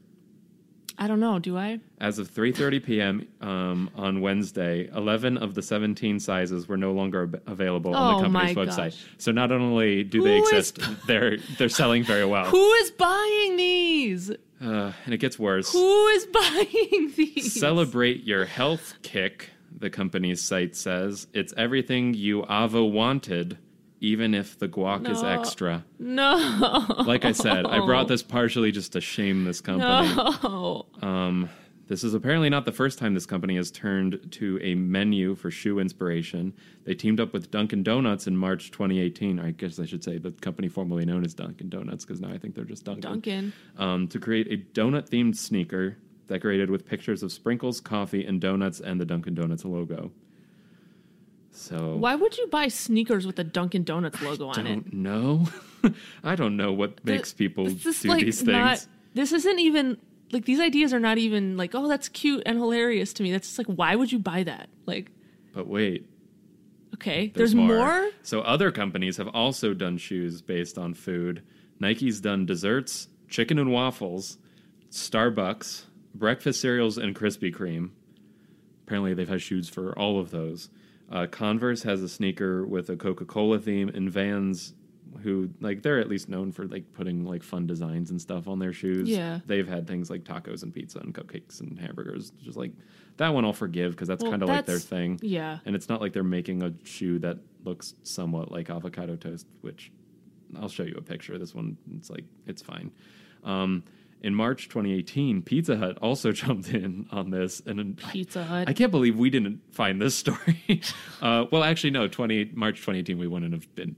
I 0.97 1.07
don't 1.09 1.19
know, 1.21 1.39
do 1.41 1.57
I? 1.59 1.81
As 2.01 2.19
of 2.19 2.31
3:30 2.31 2.85
p.m. 2.85 3.29
Um, 3.41 3.91
on 3.97 4.21
Wednesday, 4.21 4.89
11 4.95 5.37
of 5.39 5.55
the 5.55 5.63
17 5.63 6.21
sizes 6.21 6.69
were 6.69 6.77
no 6.77 6.93
longer 6.93 7.25
ab- 7.25 7.43
available 7.47 7.95
on 7.95 8.15
Oh 8.15 8.17
the 8.19 8.23
company's 8.25 8.55
my 8.57 8.65
website. 8.67 8.77
gosh. 8.93 9.05
So 9.19 9.33
not 9.33 9.51
only 9.51 10.05
do 10.05 10.23
they 10.23 10.39
Who 10.39 10.45
is- 10.47 10.71
exist, 10.71 11.07
they're 11.07 11.39
they're 11.59 11.69
selling 11.69 12.05
very 12.05 12.25
well. 12.25 12.45
Who 12.45 12.73
is 12.75 12.91
buying 12.93 13.57
these? 13.57 14.31
Uh, 14.63 14.93
and 15.05 15.13
it 15.13 15.19
gets 15.19 15.39
worse. 15.39 15.73
Who 15.73 16.07
is 16.09 16.27
buying 16.27 17.13
these? 17.17 17.59
Celebrate 17.61 18.23
your 18.25 18.45
health 18.45 18.95
kick, 19.03 19.51
the 19.77 19.91
company's 19.91 20.41
site 20.41 20.77
says. 20.77 21.27
It's 21.35 21.53
everything 21.57 22.15
you 22.15 22.43
Avo 22.43 22.91
wanted, 22.91 23.59
even 24.05 24.35
if 24.35 24.59
the 24.59 24.69
guac 24.69 25.09
is 25.09 25.23
extra. 25.23 25.85
No. 25.99 26.85
Like 27.07 27.25
I 27.25 27.33
said, 27.33 27.67
I 27.67 27.85
brought 27.85 28.09
this 28.09 28.23
partially 28.23 28.71
just 28.71 28.93
to 28.93 29.01
shame 29.01 29.45
this 29.45 29.61
company. 29.61 30.15
No. 30.15 30.87
Um, 31.01 31.49
this 31.87 32.03
is 32.05 32.15
apparently 32.15 32.49
not 32.49 32.65
the 32.65 32.73
first 32.73 32.99
time 32.99 33.15
this 33.15 33.27
company 33.27 33.57
has 33.57 33.71
turned 33.71 34.33
to 34.33 34.59
a 34.63 34.75
menu 34.75 35.35
for 35.35 35.51
shoe 35.51 35.79
inspiration. 35.79 36.55
They 36.85 36.95
teamed 36.95 37.21
up 37.21 37.33
with 37.33 37.51
Dunkin' 37.51 37.83
Donuts 37.83 38.27
in 38.27 38.37
March 38.37 38.71
2018. 38.71 39.39
I 39.39 39.51
guess 39.51 39.79
I 39.79 39.85
should 39.85 40.03
say 40.05 40.19
the 40.19 40.31
company 40.31 40.69
formerly 40.69 41.05
known 41.05 41.25
as 41.25 41.35
Dunkin' 41.35 41.69
Donuts, 41.69 42.05
because 42.05 42.21
now 42.21 42.31
I 42.33 42.39
think 42.39 42.55
they're 42.55 42.65
just 42.65 42.85
Dunkin'. 42.85 43.03
Duncan. 43.03 43.53
Um, 43.77 44.09
to 44.09 44.19
create 44.19 44.51
a 44.51 44.57
donut 44.79 45.09
themed 45.11 45.37
sneaker 45.37 45.99
decorated 46.27 46.71
with 46.71 46.87
pictures 46.87 47.23
of 47.23 47.31
sprinkles, 47.33 47.81
coffee, 47.81 48.25
and 48.25 48.41
donuts, 48.41 48.81
and 48.81 48.99
the 49.01 49.05
Dunkin' 49.05 49.35
Donuts 49.35 49.65
logo. 49.65 50.11
So 51.57 51.97
Why 51.97 52.17
would 52.17 52.37
you 52.37 52.49
buy 52.49 52.67
sneakers 52.67 53.27
with 53.27 53.37
the 53.37 53.45
Dunkin' 53.45 53.85
Donuts 53.85 54.21
logo 54.21 54.49
on 54.49 54.67
it? 54.67 54.71
don't 54.71 54.93
know. 54.93 55.49
I 56.25 56.35
don't 56.35 56.57
know 56.57 56.73
what 56.73 57.05
makes 57.05 57.33
people 57.33 57.67
do 57.67 57.95
like 58.05 58.25
these 58.25 58.43
things. 58.43 58.49
not. 58.49 58.87
This 59.15 59.33
isn't 59.33 59.61
even 59.61 59.97
like 60.33 60.47
these 60.47 60.59
ideas 60.59 60.93
are 60.93 60.99
not 60.99 61.17
even 61.17 61.57
like 61.57 61.75
oh 61.75 61.87
that's 61.87 62.09
cute 62.09 62.43
and 62.45 62.59
hilarious 62.59 63.13
to 63.15 63.23
me. 63.23 63.31
That's 63.31 63.47
just 63.47 63.59
like 63.59 63.69
why 63.69 63.95
would 63.95 64.11
you 64.11 64.19
buy 64.19 64.43
that? 64.43 64.69
Like 64.85 65.13
But 65.55 65.69
wait, 65.69 66.09
okay, 66.95 67.31
there's, 67.35 67.55
more. 67.55 68.11
So 68.23 68.41
other 68.41 68.73
companies 68.73 69.17
have 69.19 69.29
also 69.29 69.75
done 69.75 69.97
shoes 69.97 70.43
based 70.43 70.77
on 70.77 70.93
food. 70.93 71.45
Nike's 71.79 72.21
done 72.21 72.47
desserts, 72.47 73.09
chicken 73.29 73.61
and 73.61 73.71
waffles, 73.71 74.39
Starbucks, 74.91 75.85
breakfast 76.15 76.61
cereals, 76.61 76.99
and 76.99 77.15
Krispy 77.15 77.55
Kreme. 77.55 77.91
Apparently, 78.87 79.15
they've 79.15 79.29
had 79.29 79.41
shoes 79.41 79.69
for 79.69 79.97
all 79.97 80.19
of 80.19 80.31
those. 80.31 80.69
Uh, 81.11 81.27
Converse 81.27 81.83
has 81.83 82.03
a 82.03 82.09
sneaker 82.09 82.67
with 82.67 82.89
a 82.91 82.97
Coca 82.97 83.25
Cola 83.25 83.59
theme, 83.59 83.89
and 83.91 84.11
Vans, 84.11 84.75
who 85.23 85.51
like 85.61 85.83
they're 85.83 86.01
at 86.01 86.09
least 86.09 86.29
known 86.29 86.51
for 86.51 86.67
like 86.67 86.93
putting 86.93 87.25
like 87.25 87.43
fun 87.43 87.67
designs 87.67 88.11
and 88.11 88.21
stuff 88.21 88.49
on 88.49 88.59
their 88.59 88.73
shoes. 88.73 89.09
Yeah. 89.09 89.41
they've 89.47 89.69
had 89.69 89.87
things 89.87 90.11
like 90.11 90.25
tacos 90.25 90.63
and 90.63 90.75
pizza 90.75 90.99
and 90.99 91.15
cupcakes 91.15 91.61
and 91.61 91.79
hamburgers. 91.79 92.33
Just 92.43 92.57
like 92.57 92.73
that 93.19 93.33
one, 93.33 93.45
I'll 93.45 93.53
forgive 93.53 93.93
because 93.93 94.09
that's 94.09 94.23
Well, 94.23 94.33
kind 94.33 94.43
of 94.43 94.49
like 94.49 94.67
their 94.67 94.79
thing. 94.79 95.19
Yeah. 95.23 95.59
And 95.67 95.77
it's 95.77 95.89
not 95.89 96.01
like 96.01 96.13
they're 96.13 96.25
making 96.25 96.63
a 96.63 96.73
shoe 96.85 97.19
that 97.21 97.39
looks 97.65 97.95
somewhat 98.03 98.51
like 98.51 98.71
avocado 98.71 99.15
toast, 99.17 99.47
which 99.61 99.93
I'll 100.61 100.69
show 100.69 100.83
you 100.83 100.95
a 100.99 101.03
picture. 101.03 101.39
This 101.39 101.55
one, 101.55 101.77
it's 101.97 102.11
like, 102.11 102.25
it's 102.47 102.61
fine. 102.63 102.91
Um, 103.45 103.85
in 104.25 104.35
March 104.35 104.71
2018, 104.71 105.43
Pizza 105.43 105.77
Hut 105.77 105.99
also 105.99 106.33
jumped 106.43 106.71
in 106.71 107.07
on 107.13 107.31
this. 107.31 107.61
And 107.67 107.97
Pizza 108.11 108.43
Hut. 108.43 108.69
I 108.69 108.73
can't 108.73 108.91
believe 108.91 109.17
we 109.17 109.29
didn't 109.31 109.61
find 109.71 110.01
this 110.01 110.15
story. 110.15 110.81
uh, 111.23 111.45
well, 111.53 111.63
actually, 111.63 111.91
no, 111.91 112.09
20, 112.09 112.53
March 112.55 112.77
2018, 112.77 113.19
we 113.19 113.27
wouldn't 113.27 113.53
have 113.53 113.73
been. 113.75 113.95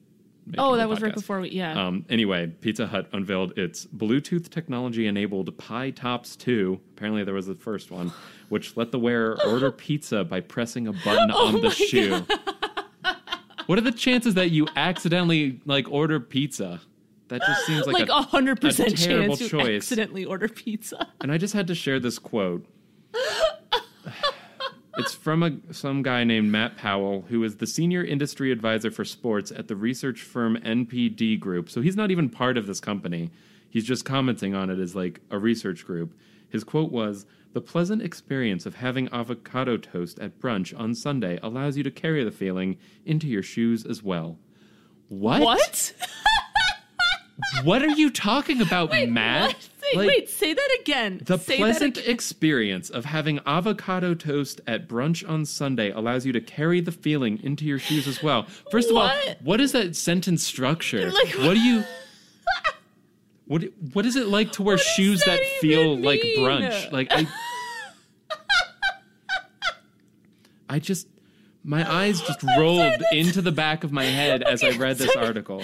oh, 0.59 0.77
that 0.77 0.89
was 0.89 1.01
right 1.01 1.15
before 1.15 1.41
we. 1.41 1.51
Yeah. 1.51 1.81
Um, 1.87 2.05
anyway, 2.11 2.49
Pizza 2.61 2.89
Hut 2.89 3.09
unveiled 3.13 3.57
its 3.57 3.87
Bluetooth 3.87 4.51
technology 4.51 5.07
enabled 5.07 5.57
Pie 5.59 5.91
Tops 5.91 6.35
2. 6.37 6.81
Apparently, 6.97 7.23
there 7.23 7.35
was 7.35 7.47
the 7.47 7.55
first 7.55 7.93
one, 7.93 8.13
which 8.49 8.77
let 8.77 8.91
the 8.91 8.99
wearer 8.99 9.39
order 9.47 9.71
pizza 9.71 10.25
by 10.25 10.41
pressing 10.41 10.89
a 10.89 10.93
button 10.93 11.31
Oh 11.33 11.55
on 11.55 11.61
the 11.61 11.71
shoe. 11.71 12.27
what 13.67 13.79
are 13.79 13.83
the 13.83 13.93
chances 13.93 14.35
that 14.35 14.51
you 14.51 14.67
accidentally 14.75 15.61
like 15.65 15.89
order 15.89 16.19
pizza? 16.19 16.81
That 17.29 17.41
just 17.41 17.67
seems 17.67 17.87
like, 17.87 17.95
like 17.95 18.09
a, 18.09 18.23
hundred 18.23 18.61
percent 18.61 18.97
terrible 18.97 19.37
chance 19.37 19.41
you 19.41 19.59
choice. 19.59 19.83
accidentally 19.83 20.25
order 20.25 20.49
pizza. 20.49 21.09
and 21.21 21.33
I 21.33 21.39
just 21.39 21.55
had 21.55 21.67
to 21.69 21.75
share 21.75 21.99
this 21.99 22.19
quote. 22.19 22.67
It's 24.99 25.13
from 25.13 25.43
a, 25.43 25.53
some 25.73 26.03
guy 26.03 26.25
named 26.25 26.51
Matt 26.51 26.79
Powell, 26.79 27.27
who 27.29 27.45
is 27.45 27.57
the 27.57 27.67
senior 27.67 28.03
industry 28.03 28.51
advisor 28.51 28.91
for 28.91 29.05
sports 29.05 29.53
at 29.53 29.69
the 29.69 29.77
research 29.77 30.23
firm 30.23 30.57
NPD 30.57 31.39
Group. 31.39 31.69
So 31.69 31.83
he's 31.83 31.97
not 31.97 32.11
even 32.11 32.31
part 32.31 32.57
of 32.57 32.67
this 32.67 32.81
company. 32.81 33.31
He's 33.69 33.85
just 33.85 34.07
commenting 34.07 34.55
on 34.55 34.71
it 34.71 34.79
as 34.79 34.97
like 34.97 35.21
a 35.31 35.39
research 35.39 35.85
group. 35.85 36.15
His 36.49 36.65
quote 36.65 36.91
was 36.91 37.27
The 37.53 37.61
pleasant 37.61 38.01
experience 38.01 38.65
of 38.65 38.77
having 38.77 39.11
avocado 39.13 39.77
toast 39.77 40.19
at 40.19 40.41
brunch 40.41 40.79
on 40.79 40.95
Sunday 40.95 41.39
allows 41.43 41.77
you 41.77 41.83
to 41.83 41.91
carry 41.91 42.25
the 42.25 42.31
feeling 42.31 42.79
into 43.05 43.27
your 43.27 43.43
shoes 43.43 43.85
as 43.85 44.03
well. 44.03 44.39
What? 45.09 45.43
What? 45.43 45.93
What 47.65 47.83
are 47.83 47.89
you 47.89 48.11
talking 48.11 48.61
about, 48.63 48.91
Matt? 49.09 49.49
What? 49.49 49.63
Say, 49.63 49.97
Like- 49.99 50.09
wait, 50.09 50.31
say 50.31 50.53
that 50.55 50.79
again. 50.81 51.21
the 51.25 51.39
say 51.39 51.59
pleasant 51.59 51.99
again. 51.99 52.11
experience 52.11 52.91
of 52.91 53.05
having 53.05 53.41
avocado 53.47 54.15
toast 54.15 54.61
at 54.67 54.89
brunch 54.89 55.29
on 55.29 55.45
Sunday 55.45 55.91
allows 55.91 56.25
you 56.27 56.33
to 56.33 56.41
carry 56.41 56.81
the 56.81 56.91
feeling 56.93 57.39
into 57.43 57.65
your 57.65 57.79
shoes 57.79 58.09
as 58.09 58.23
well. 58.23 58.47
First 58.71 58.91
of 58.91 58.97
all, 58.97 59.09
What? 59.09 59.39
what 59.43 59.61
is 59.61 59.73
that 59.73 59.95
sentence 59.95 60.43
structure? 60.45 61.11
Like- 61.11 61.35
what 61.39 61.55
do 61.55 61.61
you 61.61 61.85
what 63.47 63.63
what 63.93 64.07
is 64.07 64.17
it 64.17 64.27
like 64.27 64.51
to 64.53 64.63
wear 64.63 64.77
does 64.77 64.87
shoes 64.87 65.21
that, 65.25 65.39
that 65.39 65.47
feel 65.61 65.93
even 65.93 66.03
like 66.03 66.21
brunch? 66.39 66.91
Like 66.91 67.09
I 67.13 67.27
I 70.69 70.79
just 70.79 71.07
my 71.63 71.89
eyes 71.91 72.21
just 72.23 72.43
rolled 72.59 73.03
into 73.13 73.41
the 73.43 73.53
back 73.53 73.85
of 73.85 73.93
my 73.93 74.05
head 74.05 74.43
as 74.43 74.63
I 74.65 74.71
read 74.71 74.99
this 74.99 75.15
article. 75.17 75.63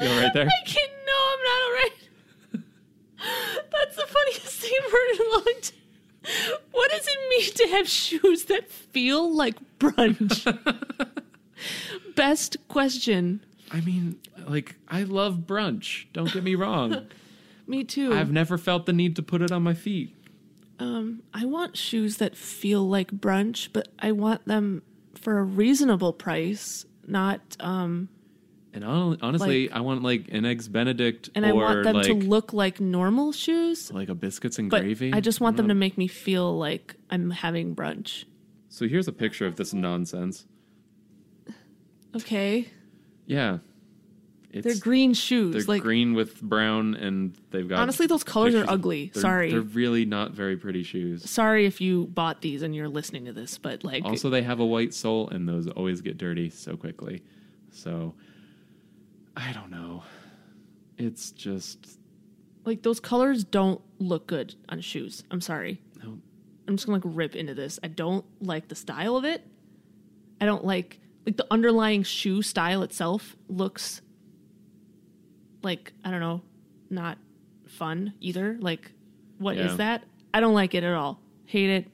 You 0.00 0.08
all 0.08 0.20
right 0.20 0.32
there? 0.34 0.46
I 0.48 0.64
can't. 0.66 0.92
No, 1.06 1.12
I'm 1.32 1.42
not 1.44 1.62
alright. 1.68 1.92
That's 3.72 3.96
the 3.96 4.06
funniest 4.06 4.60
thing 4.60 4.72
I've 4.84 4.92
heard 4.92 5.10
in 5.14 5.20
a 5.20 5.30
long 5.30 5.44
time. 5.62 5.72
What 6.72 6.90
does 6.90 7.06
it 7.06 7.18
mean 7.30 7.52
to 7.54 7.76
have 7.76 7.88
shoes 7.88 8.44
that 8.46 8.70
feel 8.70 9.32
like 9.34 9.56
brunch? 9.78 10.44
Best 12.16 12.56
question. 12.68 13.44
I 13.70 13.80
mean, 13.80 14.18
like 14.46 14.76
I 14.88 15.04
love 15.04 15.40
brunch. 15.46 16.06
Don't 16.12 16.32
get 16.32 16.42
me 16.42 16.54
wrong. 16.54 17.06
Me 17.66 17.82
too. 17.84 18.12
I've 18.14 18.30
never 18.30 18.58
felt 18.58 18.86
the 18.86 18.92
need 18.92 19.16
to 19.16 19.22
put 19.22 19.42
it 19.42 19.50
on 19.50 19.62
my 19.62 19.74
feet. 19.74 20.14
Um, 20.78 21.22
I 21.34 21.44
want 21.46 21.76
shoes 21.76 22.18
that 22.18 22.36
feel 22.36 22.86
like 22.86 23.10
brunch, 23.10 23.70
but 23.72 23.88
I 23.98 24.12
want 24.12 24.44
them 24.46 24.82
for 25.14 25.38
a 25.38 25.42
reasonable 25.42 26.12
price, 26.12 26.84
not 27.06 27.40
um 27.60 28.08
And 28.76 28.84
hon- 28.84 29.16
honestly, 29.22 29.70
I 29.72 29.80
want 29.80 30.02
like 30.02 30.28
an 30.30 30.44
eggs 30.44 30.68
Benedict 30.68 31.30
and 31.34 31.46
or 31.46 31.48
I 31.48 31.52
want 31.52 31.82
them 31.84 31.96
like 31.96 32.06
to 32.06 32.12
look 32.14 32.52
like 32.52 32.78
normal 32.78 33.32
shoes, 33.32 33.90
like 33.90 34.10
a 34.10 34.14
biscuits 34.14 34.58
and 34.58 34.68
but 34.70 34.82
gravy. 34.82 35.12
I 35.14 35.20
just 35.20 35.40
want 35.40 35.56
them 35.56 35.68
to 35.68 35.74
make 35.74 35.96
me 35.96 36.06
feel 36.08 36.56
like 36.58 36.94
I'm 37.08 37.30
having 37.30 37.74
brunch. 37.74 38.24
So 38.68 38.86
here's 38.86 39.08
a 39.08 39.12
picture 39.12 39.46
of 39.46 39.56
this 39.56 39.72
nonsense. 39.72 40.44
Okay. 42.14 42.68
Yeah, 43.26 43.58
it's 44.50 44.64
They're 44.66 44.76
green 44.76 45.14
shoes. 45.14 45.54
they're 45.54 45.74
like 45.74 45.82
green 45.82 46.12
with 46.14 46.40
brown, 46.42 46.94
and 46.94 47.34
they've 47.50 47.66
got 47.68 47.78
honestly 47.78 48.06
those 48.06 48.24
colors 48.24 48.54
are 48.54 48.58
pictures- 48.60 48.72
ugly. 48.74 49.10
they're- 49.14 49.20
Sorry. 49.22 49.50
they're 49.52 49.60
really 49.62 50.04
not 50.04 50.32
very 50.32 50.56
pretty 50.58 50.82
shoes. 50.82 51.28
Sorry 51.28 51.64
if 51.66 51.80
you 51.80 52.06
bought 52.08 52.42
these 52.42 52.60
and 52.62 52.74
you're 52.74 52.88
listening 52.90 53.24
to 53.24 53.32
this, 53.32 53.56
but 53.58 53.84
like 53.84 54.04
Also, 54.04 54.28
they 54.30 54.42
have 54.42 54.60
a 54.60 54.66
white 54.66 54.92
sole, 54.94 55.28
and 55.30 55.48
those 55.48 55.66
always 55.66 56.02
get 56.02 56.18
dirty 56.18 56.50
so 56.50 56.76
quickly. 56.76 57.22
So, 57.70 58.14
I 59.36 59.52
don't 59.52 59.70
know. 59.70 60.02
It's 60.98 61.30
just 61.30 61.98
like 62.64 62.82
those 62.82 63.00
colors 63.00 63.44
don't 63.44 63.80
look 63.98 64.26
good 64.26 64.54
on 64.68 64.80
shoes. 64.80 65.22
I'm 65.30 65.40
sorry. 65.40 65.80
no. 66.02 66.18
I'm 66.68 66.76
just 66.76 66.86
gonna 66.86 66.98
like 67.04 67.14
rip 67.16 67.36
into 67.36 67.54
this. 67.54 67.78
I 67.82 67.88
don't 67.88 68.24
like 68.40 68.68
the 68.68 68.74
style 68.74 69.16
of 69.16 69.24
it. 69.24 69.42
I 70.40 70.46
don't 70.46 70.64
like 70.64 70.98
like 71.26 71.36
the 71.36 71.46
underlying 71.50 72.02
shoe 72.02 72.42
style 72.42 72.82
itself 72.82 73.36
looks 73.48 74.00
like 75.62 75.92
I 76.04 76.10
don't 76.10 76.20
know, 76.20 76.40
not 76.90 77.18
fun 77.68 78.14
either. 78.20 78.56
Like 78.60 78.90
what 79.38 79.56
is 79.56 79.72
Yeah. 79.72 79.76
that? 79.76 80.04
I 80.32 80.40
don't 80.40 80.54
like 80.54 80.74
it 80.74 80.82
at 80.84 80.94
all. 80.94 81.20
Hate 81.46 81.70
it. 81.70 81.86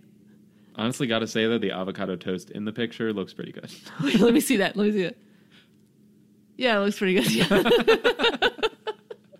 Honestly, 0.74 1.06
got 1.06 1.18
to 1.18 1.26
say 1.26 1.46
that 1.46 1.60
the 1.60 1.70
avocado 1.70 2.16
toast 2.16 2.50
in 2.50 2.64
the 2.64 2.72
picture 2.72 3.12
looks 3.12 3.34
pretty 3.34 3.52
good. 3.52 3.70
Wait, 4.02 4.14
let 4.20 4.32
me 4.32 4.40
see 4.40 4.56
that. 4.56 4.74
Let 4.76 4.86
me 4.86 4.92
see 4.92 5.02
it. 5.02 5.18
Yeah, 6.62 6.76
it 6.78 6.84
looks 6.84 6.96
pretty 6.98 7.14
good. 7.14 7.32
Yeah. 7.32 8.48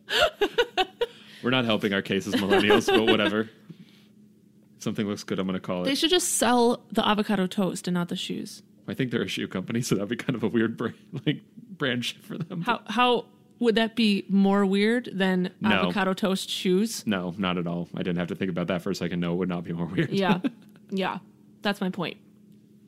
We're 1.43 1.51
not 1.51 1.65
helping 1.65 1.93
our 1.93 2.03
cases, 2.03 2.35
millennials, 2.35 2.87
but 2.89 3.05
whatever. 3.07 3.43
If 3.43 3.49
something 4.81 5.07
looks 5.07 5.23
good, 5.23 5.39
I'm 5.39 5.47
going 5.47 5.55
to 5.55 5.61
call 5.61 5.83
it. 5.83 5.85
they 5.85 5.95
should 5.95 6.11
just 6.11 6.33
sell 6.33 6.83
the 6.91 7.07
avocado 7.07 7.47
toast 7.47 7.87
and 7.87 7.95
not 7.95 8.09
the 8.09 8.17
shoes. 8.17 8.63
I 8.89 8.95
think 8.95 9.13
they're 9.13 9.23
a 9.23 9.29
shoe 9.29 9.47
company, 9.47 9.83
so 9.83 9.95
that'd 9.95 10.09
be 10.09 10.17
kind 10.17 10.35
of 10.35 10.43
a 10.43 10.49
weird 10.49 10.77
brand, 10.77 10.97
like 11.25 11.43
brand 11.79 12.05
shift 12.05 12.25
for 12.25 12.37
them. 12.37 12.63
How 12.63 12.81
how 12.87 13.27
would 13.61 13.77
that 13.77 13.95
be 13.95 14.25
more 14.29 14.67
weird 14.67 15.09
than 15.13 15.51
No. 15.61 15.71
avocado 15.71 16.15
toast 16.15 16.51
shoes? 16.51 17.07
No, 17.07 17.35
not 17.39 17.57
at 17.57 17.69
all. 17.69 17.89
I 17.95 17.99
didn't 18.03 18.19
have 18.19 18.29
to 18.29 18.35
think 18.35 18.51
about 18.51 18.67
that 18.67 18.83
for 18.83 18.91
a 18.91 18.95
second. 18.97 19.21
No, 19.21 19.33
it 19.35 19.37
would 19.37 19.49
not 19.49 19.63
be 19.63 19.73
more 19.73 19.87
weird. 19.87 20.11
Yeah. 20.11 20.41
yeah. 20.91 21.19
That's 21.63 21.81
my 21.81 21.91
point. 21.91 22.17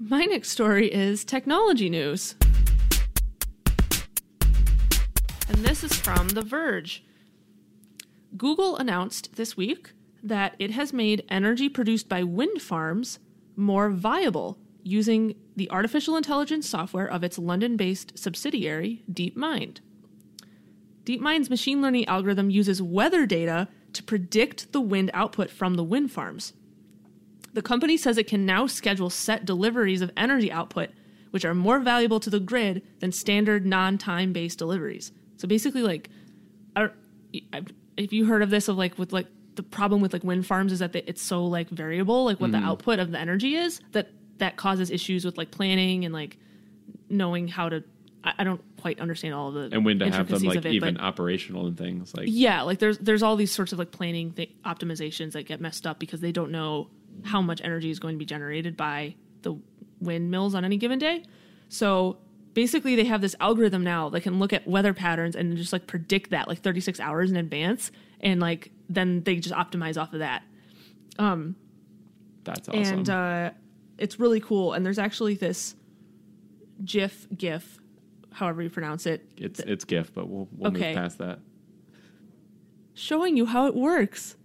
My 0.00 0.24
next 0.24 0.48
story 0.50 0.92
is 0.92 1.24
technology 1.24 1.88
news. 1.88 2.34
This 5.74 5.90
is 5.90 5.98
from 5.98 6.28
The 6.28 6.42
Verge. 6.42 7.02
Google 8.36 8.76
announced 8.76 9.34
this 9.34 9.56
week 9.56 9.92
that 10.22 10.54
it 10.60 10.70
has 10.70 10.92
made 10.92 11.24
energy 11.28 11.68
produced 11.68 12.08
by 12.08 12.22
wind 12.22 12.62
farms 12.62 13.18
more 13.56 13.90
viable 13.90 14.56
using 14.84 15.34
the 15.56 15.68
artificial 15.72 16.16
intelligence 16.16 16.68
software 16.68 17.10
of 17.10 17.24
its 17.24 17.40
London 17.40 17.76
based 17.76 18.16
subsidiary, 18.16 19.02
DeepMind. 19.12 19.78
DeepMind's 21.06 21.50
machine 21.50 21.82
learning 21.82 22.06
algorithm 22.06 22.50
uses 22.50 22.80
weather 22.80 23.26
data 23.26 23.66
to 23.94 24.02
predict 24.04 24.70
the 24.70 24.80
wind 24.80 25.10
output 25.12 25.50
from 25.50 25.74
the 25.74 25.82
wind 25.82 26.12
farms. 26.12 26.52
The 27.52 27.62
company 27.62 27.96
says 27.96 28.16
it 28.16 28.28
can 28.28 28.46
now 28.46 28.68
schedule 28.68 29.10
set 29.10 29.44
deliveries 29.44 30.02
of 30.02 30.12
energy 30.16 30.52
output, 30.52 30.90
which 31.32 31.44
are 31.44 31.52
more 31.52 31.80
valuable 31.80 32.20
to 32.20 32.30
the 32.30 32.38
grid 32.38 32.82
than 33.00 33.10
standard 33.10 33.66
non 33.66 33.98
time 33.98 34.32
based 34.32 34.60
deliveries. 34.60 35.10
So 35.36 35.48
basically, 35.48 35.82
like, 35.82 36.10
I- 36.76 36.90
if 37.96 38.12
you 38.12 38.26
heard 38.26 38.42
of 38.42 38.50
this, 38.50 38.68
of 38.68 38.76
like 38.76 38.98
with 38.98 39.12
like 39.12 39.26
the 39.54 39.62
problem 39.62 40.00
with 40.00 40.12
like 40.12 40.24
wind 40.24 40.46
farms 40.46 40.72
is 40.72 40.80
that 40.80 40.94
it's 40.94 41.22
so 41.22 41.44
like 41.46 41.68
variable, 41.70 42.24
like 42.24 42.40
what 42.40 42.52
the 42.52 42.58
mm. 42.58 42.64
output 42.64 42.98
of 42.98 43.10
the 43.10 43.18
energy 43.18 43.54
is, 43.54 43.80
that 43.92 44.08
that 44.38 44.56
causes 44.56 44.90
issues 44.90 45.24
with 45.24 45.38
like 45.38 45.50
planning 45.50 46.04
and 46.04 46.12
like 46.12 46.38
knowing 47.08 47.48
how 47.48 47.68
to. 47.68 47.84
I, 48.24 48.32
I 48.38 48.44
don't 48.44 48.62
quite 48.80 49.00
understand 49.00 49.34
all 49.34 49.48
of 49.48 49.54
the 49.54 49.76
And 49.76 49.84
when 49.84 49.98
to 49.98 50.10
have 50.10 50.28
them 50.28 50.42
like 50.42 50.64
it, 50.64 50.66
even 50.66 50.98
operational 50.98 51.66
and 51.66 51.76
things 51.76 52.14
like 52.14 52.26
yeah, 52.28 52.62
like 52.62 52.78
there's 52.78 52.98
there's 52.98 53.22
all 53.22 53.36
these 53.36 53.52
sorts 53.52 53.72
of 53.72 53.78
like 53.78 53.90
planning 53.90 54.32
th- 54.32 54.50
optimizations 54.64 55.32
that 55.32 55.44
get 55.44 55.60
messed 55.60 55.86
up 55.86 55.98
because 55.98 56.20
they 56.20 56.32
don't 56.32 56.50
know 56.50 56.88
how 57.22 57.40
much 57.40 57.60
energy 57.62 57.90
is 57.90 57.98
going 57.98 58.14
to 58.14 58.18
be 58.18 58.24
generated 58.24 58.76
by 58.76 59.14
the 59.42 59.54
windmills 60.00 60.54
on 60.54 60.64
any 60.64 60.78
given 60.78 60.98
day. 60.98 61.22
So 61.68 62.18
basically, 62.54 62.96
they 62.96 63.04
have 63.04 63.20
this 63.20 63.34
algorithm 63.40 63.84
now 63.84 64.08
that 64.10 64.22
can 64.22 64.38
look 64.38 64.52
at 64.52 64.66
weather 64.66 64.94
patterns 64.94 65.36
and 65.36 65.56
just 65.56 65.72
like 65.72 65.86
predict 65.86 66.30
that 66.30 66.48
like 66.48 66.60
36 66.60 66.98
hours 67.00 67.30
in 67.30 67.36
advance, 67.36 67.90
and 68.20 68.40
like 68.40 68.70
then 68.88 69.22
they 69.24 69.36
just 69.36 69.54
optimize 69.54 70.00
off 70.00 70.12
of 70.12 70.20
that. 70.20 70.42
um 71.18 71.56
that's 72.44 72.68
awesome. 72.68 72.82
And 72.98 73.10
uh, 73.10 73.50
it's 73.98 74.20
really 74.20 74.40
cool. 74.40 74.74
And 74.74 74.84
there's 74.84 74.98
actually 74.98 75.34
this 75.34 75.74
GIF, 76.84 77.26
GIF, 77.36 77.78
however 78.32 78.60
you 78.62 78.68
pronounce 78.68 79.06
it, 79.06 79.26
it's 79.38 79.60
it's 79.60 79.84
GIF, 79.84 80.12
but 80.12 80.28
we'll 80.28 80.48
we'll 80.52 80.70
Okay. 80.70 80.88
move 80.88 80.96
past 80.96 81.18
that. 81.18 81.38
showing 82.94 83.36
you 83.36 83.46
how 83.46 83.66
it 83.66 83.74
works. 83.74 84.36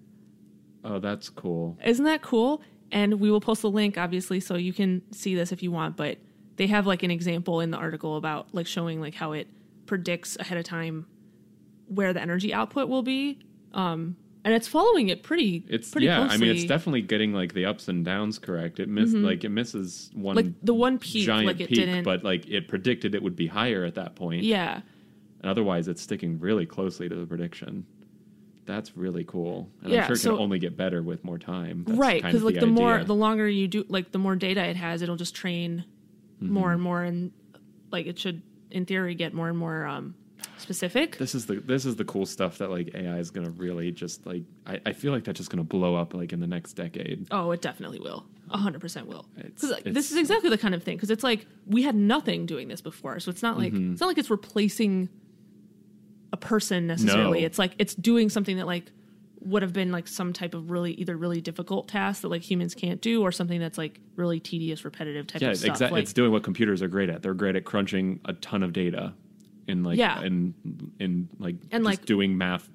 Oh, 0.84 1.00
that's 1.00 1.30
cool. 1.30 1.78
Isn't 1.86 2.06
that 2.06 2.22
cool? 2.22 2.62
And 2.92 3.20
we 3.20 3.30
will 3.30 3.42
post 3.42 3.62
the 3.62 3.70
link, 3.70 3.98
obviously, 3.98 4.40
so 4.40 4.56
you 4.56 4.74
can 4.74 5.02
see 5.12 5.36
this 5.36 5.52
if 5.52 5.62
you 5.62 5.72
want. 5.72 5.98
But 5.98 6.18
they 6.60 6.68
have 6.68 6.86
like 6.86 7.04
an 7.04 7.10
example 7.10 7.62
in 7.62 7.72
the 7.72 7.78
article 7.78 8.18
about 8.18 8.50
like 8.54 8.68
showing 8.68 9.00
like 9.00 9.16
how 9.16 9.32
it 9.32 9.48
predicts 9.86 10.36
ahead 10.38 10.58
of 10.58 10.66
time 10.66 11.06
where 11.88 12.12
the 12.12 12.22
energy 12.22 12.54
output 12.54 12.90
will 12.90 13.02
be. 13.02 13.40
Um, 13.74 14.18
and 14.44 14.54
it's 14.54 14.68
following 14.68 15.08
it 15.08 15.24
pretty. 15.24 15.64
It's 15.70 15.90
pretty 15.90 16.08
yeah. 16.08 16.18
Closely. 16.18 16.36
Mm-hmm. 16.36 16.44
I 16.44 16.48
mean, 16.48 16.56
it's 16.58 16.66
definitely 16.66 17.02
getting 17.04 17.32
like 17.32 17.54
the 17.54 17.64
ups 17.66 17.88
and 17.88 18.04
downs 18.04 18.38
correct. 18.40 18.82
It 18.82 18.90
miss 18.90 19.14
like 19.14 19.46
it 19.46 19.50
misses 19.50 20.12
one 20.14 20.36
like 20.36 20.48
the 20.62 20.74
one 20.74 21.00
peak, 21.00 21.26
giant 21.26 21.48
like 21.48 21.62
it 21.62 21.70
peak, 21.70 21.78
didn't. 21.78 22.04
but 22.04 22.26
like 22.26 22.46
it 22.50 22.68
predicted 22.68 23.16
it 23.16 23.24
would 23.24 23.38
be 23.38 23.48
higher 23.48 23.86
at 23.86 23.96
that 23.96 24.16
point. 24.16 24.44
yeah, 24.44 24.82
And 25.42 25.50
otherwise, 25.50 25.88
it's 25.88 26.02
sticking 26.02 26.40
really 26.42 26.66
closely 26.66 27.08
to 27.08 27.16
the 27.16 27.26
prediction. 27.26 27.86
That's 28.66 28.98
really 28.98 29.24
cool. 29.24 29.70
And 29.82 29.94
Yeah, 29.94 30.02
I'm 30.02 30.08
sure 30.08 30.16
it 30.16 30.20
so- 30.20 30.32
can 30.36 30.44
only 30.44 30.60
get 30.60 30.76
better 30.76 31.02
with 31.02 31.24
more 31.24 31.38
time. 31.40 31.86
That's 31.88 31.98
right. 31.98 32.22
Because 32.22 32.44
like 32.44 32.60
the, 32.60 32.68
more, 32.68 33.02
the 33.06 33.16
longer 33.16 33.48
you 33.48 33.70
do, 33.70 33.86
like 33.88 34.12
the 34.12 34.20
more 34.20 34.36
data 34.36 34.62
it 34.66 34.76
has, 34.76 35.02
it'll 35.02 35.16
just 35.16 35.34
train 35.34 35.86
Mm-hmm. 36.42 36.54
more 36.54 36.72
and 36.72 36.82
more, 36.82 37.04
and 37.04 37.32
like 37.92 38.06
it 38.08 38.18
should, 38.20 38.42
in 38.72 38.86
theory, 38.86 39.14
get 39.16 39.34
more 39.34 39.50
and 39.50 39.58
more 39.58 39.86
um, 39.86 40.16
specific. 40.58 41.18
this 41.18 41.36
is 41.36 41.46
the 41.48 41.56
this 41.56 41.86
is 41.86 41.96
the 41.98 42.06
cool 42.06 42.26
stuff 42.26 42.58
that 42.60 42.70
like 42.70 42.92
AI 42.96 43.18
is 43.18 43.30
gonna 43.32 43.50
really 43.50 43.92
just 43.92 44.26
like 44.26 44.44
I, 44.66 44.80
I 44.86 44.94
feel 44.94 45.12
like 45.12 45.24
that's 45.26 45.38
just 45.38 45.50
gonna 45.50 45.64
blow 45.64 45.96
up 45.96 46.14
like 46.14 46.32
in 46.34 46.40
the 46.40 46.48
next 46.48 46.74
decade. 46.74 47.28
Oh, 47.32 47.52
it 47.52 47.62
definitely 47.62 48.00
will. 48.00 48.26
A 48.52 48.58
hundred 48.58 48.80
percent 48.82 49.06
will. 49.08 49.26
Because 49.36 49.70
like, 49.72 49.84
this 49.84 50.12
is 50.12 50.18
exactly 50.18 50.50
the 50.50 50.58
kind 50.58 50.74
of 50.74 50.82
thing. 50.84 50.96
Because 50.98 51.12
it's 51.12 51.24
like 51.24 51.46
we 51.68 51.84
had 51.84 51.96
nothing 51.96 52.46
doing 52.46 52.68
this 52.68 52.82
before, 52.82 53.20
so 53.20 53.30
it's 53.32 53.44
not 53.44 53.58
like 53.58 53.74
Mm-hmm. 53.74 53.92
it's 53.94 54.02
not 54.02 54.08
like 54.08 54.18
it's 54.18 54.30
replacing 54.32 55.10
a 56.32 56.38
person 56.38 56.88
necessarily. 56.88 57.42
No. 57.42 57.46
It's 57.46 57.60
like 57.60 57.74
it's 57.78 57.94
doing 57.96 58.30
something 58.30 58.58
that 58.58 58.66
like 58.66 58.92
would 59.42 59.62
have 59.62 59.74
been 59.74 59.92
like 59.92 60.08
some 60.08 60.34
type 60.34 60.54
of 60.54 60.70
really 60.72 60.94
either 60.94 61.16
really 61.18 61.42
difficult 61.42 61.88
task 61.88 62.22
that 62.24 62.28
like 62.30 62.42
humans 62.42 62.76
can't 62.76 63.02
do, 63.02 63.22
or 63.22 63.32
something 63.32 63.60
that's 63.60 63.78
like 63.78 64.00
really 64.16 64.40
tedious, 64.40 64.84
repetitive 64.86 65.28
type 65.28 65.42
Yeah, 65.42 65.50
of 65.50 65.58
stuff. 65.58 65.66
Yeah, 65.68 65.72
exactly. 65.74 65.96
Like, 65.98 66.04
it's 66.04 66.14
doing 66.14 66.32
what 66.32 66.44
computers 66.44 66.82
are 66.82 66.88
great 66.88 67.10
at. 67.10 67.22
They're 67.22 67.34
great 67.34 67.56
at 67.56 67.64
crunching 67.66 68.20
a 68.26 68.34
ton 68.34 68.64
of 68.64 68.74
data, 68.74 69.14
in 69.68 69.84
like 69.84 69.98
Yeah. 70.00 70.22
in 70.24 70.54
in 71.00 71.30
like 71.40 71.56
And, 71.72 71.84
like- 71.84 72.04
doing 72.06 72.38
math 72.38 72.68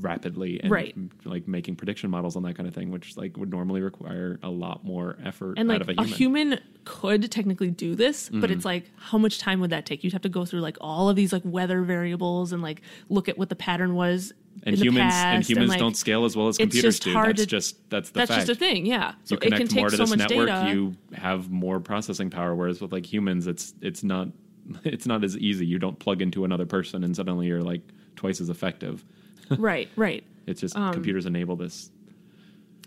rapidly 0.00 0.60
and 0.60 0.70
Right. 0.70 0.94
like 1.24 1.48
making 1.48 1.76
prediction 1.76 2.10
models 2.10 2.36
on 2.36 2.42
that 2.44 2.54
kind 2.56 2.68
of 2.68 2.74
thing, 2.74 2.90
which 2.90 3.16
like 3.16 3.36
would 3.36 3.50
normally 3.50 3.80
require 3.80 4.38
a 4.42 4.50
lot 4.50 4.84
more 4.84 5.16
effort 5.24 5.58
and 5.58 5.70
out 5.70 5.80
like 5.80 5.80
of 5.82 5.88
a 5.88 5.92
a 6.02 6.04
human. 6.04 6.18
human 6.50 6.58
could 6.84 7.30
technically 7.30 7.70
do 7.70 7.94
this, 7.94 8.28
but 8.28 8.42
Mm-hmm. 8.42 8.52
it's 8.52 8.64
like 8.64 8.90
how 8.96 9.16
much 9.18 9.38
time 9.38 9.60
would 9.60 9.70
that 9.70 9.86
take? 9.86 10.04
You'd 10.04 10.12
have 10.12 10.22
to 10.22 10.28
go 10.28 10.44
through 10.44 10.60
like 10.60 10.76
all 10.80 11.08
of 11.08 11.16
these 11.16 11.32
like 11.32 11.42
weather 11.44 11.82
variables 11.82 12.52
and 12.52 12.62
like 12.62 12.82
look 13.08 13.28
at 13.28 13.38
what 13.38 13.48
the 13.48 13.56
pattern 13.56 13.94
was. 13.94 14.32
And 14.64 14.76
humans 14.76 15.12
past, 15.12 15.26
and 15.34 15.44
humans 15.44 15.70
like, 15.70 15.78
don't 15.80 15.96
scale 15.96 16.24
as 16.24 16.36
well 16.36 16.48
as 16.48 16.56
computers 16.58 17.00
do. 17.00 17.12
That's 17.14 17.40
to- 17.40 17.46
just 17.46 17.90
that's 17.90 18.10
the 18.10 18.20
That's 18.20 18.30
fact. 18.30 18.46
just 18.46 18.50
a 18.50 18.54
thing, 18.58 18.86
yeah. 18.86 19.14
So 19.24 19.34
you 19.34 19.38
it 19.42 19.56
can 19.56 19.66
take 19.68 19.76
more 19.78 19.90
to 19.90 19.96
so 19.96 20.02
this 20.04 20.10
much 20.10 20.18
network, 20.30 20.48
data. 20.48 20.70
you 20.72 20.94
have 21.14 21.50
more 21.50 21.80
processing 21.80 22.30
power. 22.30 22.54
Whereas 22.54 22.80
with 22.80 22.92
like 22.92 23.10
humans, 23.10 23.46
it's 23.46 23.74
it's 23.80 24.02
not 24.04 24.28
it's 24.84 25.06
not 25.06 25.24
as 25.24 25.36
easy. 25.38 25.66
You 25.66 25.78
don't 25.78 25.98
plug 25.98 26.22
into 26.22 26.44
another 26.44 26.66
person 26.66 27.02
and 27.04 27.14
suddenly 27.16 27.46
you're 27.46 27.62
like 27.62 27.82
twice 28.16 28.40
as 28.40 28.48
effective. 28.50 29.04
right, 29.58 29.88
right. 29.96 30.24
It's 30.46 30.60
just 30.60 30.76
Um, 30.76 30.92
computers 30.92 31.26
enable 31.26 31.56
this. 31.56 31.90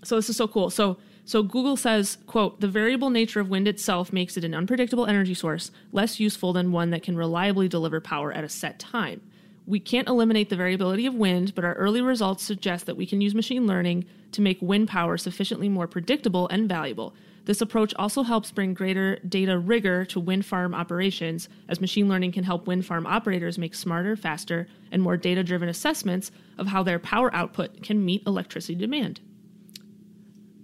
So 0.03 0.15
this 0.15 0.29
is 0.29 0.37
so 0.37 0.47
cool. 0.47 0.69
So 0.69 0.97
so 1.27 1.41
Google 1.41 1.75
says, 1.75 2.19
quote, 2.27 2.61
the 2.61 2.67
variable 2.67 3.09
nature 3.09 3.39
of 3.39 3.49
wind 3.49 3.67
itself 3.67 4.13
makes 4.13 4.37
it 4.37 4.43
an 4.43 4.53
unpredictable 4.53 5.07
energy 5.07 5.33
source, 5.33 5.71
less 5.91 6.19
useful 6.19 6.53
than 6.53 6.71
one 6.71 6.91
that 6.91 7.01
can 7.01 7.17
reliably 7.17 7.67
deliver 7.67 7.99
power 7.99 8.31
at 8.31 8.43
a 8.43 8.49
set 8.49 8.77
time. 8.77 9.21
We 9.67 9.79
can't 9.79 10.07
eliminate 10.07 10.49
the 10.49 10.55
variability 10.55 11.05
of 11.07 11.15
wind, 11.15 11.55
but 11.55 11.65
our 11.65 11.73
early 11.73 12.01
results 12.01 12.43
suggest 12.43 12.85
that 12.85 12.97
we 12.97 13.05
can 13.05 13.19
use 13.21 13.33
machine 13.33 13.65
learning 13.65 14.05
to 14.33 14.41
make 14.41 14.61
wind 14.61 14.87
power 14.87 15.17
sufficiently 15.17 15.69
more 15.69 15.87
predictable 15.87 16.47
and 16.49 16.69
valuable. 16.69 17.15
This 17.45 17.61
approach 17.61 17.93
also 17.95 18.23
helps 18.23 18.51
bring 18.51 18.73
greater 18.73 19.17
data 19.27 19.57
rigor 19.57 20.03
to 20.05 20.19
wind 20.19 20.45
farm 20.45 20.73
operations, 20.73 21.47
as 21.67 21.79
machine 21.79 22.09
learning 22.09 22.31
can 22.31 22.43
help 22.43 22.67
wind 22.67 22.85
farm 22.85 23.05
operators 23.05 23.57
make 23.57 23.75
smarter, 23.75 24.15
faster, 24.15 24.67
and 24.91 25.01
more 25.01 25.15
data 25.17 25.43
driven 25.43 25.69
assessments 25.69 26.31
of 26.57 26.67
how 26.67 26.81
their 26.83 26.99
power 26.99 27.33
output 27.35 27.83
can 27.83 28.03
meet 28.03 28.23
electricity 28.25 28.75
demand. 28.75 29.19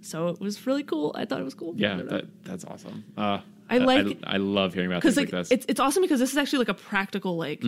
So 0.00 0.28
it 0.28 0.40
was 0.40 0.66
really 0.66 0.82
cool. 0.82 1.12
I 1.16 1.24
thought 1.24 1.40
it 1.40 1.44
was 1.44 1.54
cool. 1.54 1.74
Yeah, 1.76 2.02
that, 2.02 2.24
that's 2.42 2.64
awesome. 2.64 3.04
Uh, 3.16 3.40
I 3.70 3.78
like- 3.78 4.18
I, 4.24 4.36
love 4.38 4.74
hearing 4.74 4.90
about 4.90 5.02
things 5.02 5.16
like, 5.16 5.32
like, 5.32 5.42
this. 5.48 5.50
it's 5.52 5.66
it's 5.68 5.80
awesome 5.80 6.02
because 6.02 6.18
this 6.20 6.32
is 6.32 6.36
actually 6.36 6.58
like 6.58 6.68
a 6.68 6.74
practical 6.74 7.36
like 7.36 7.62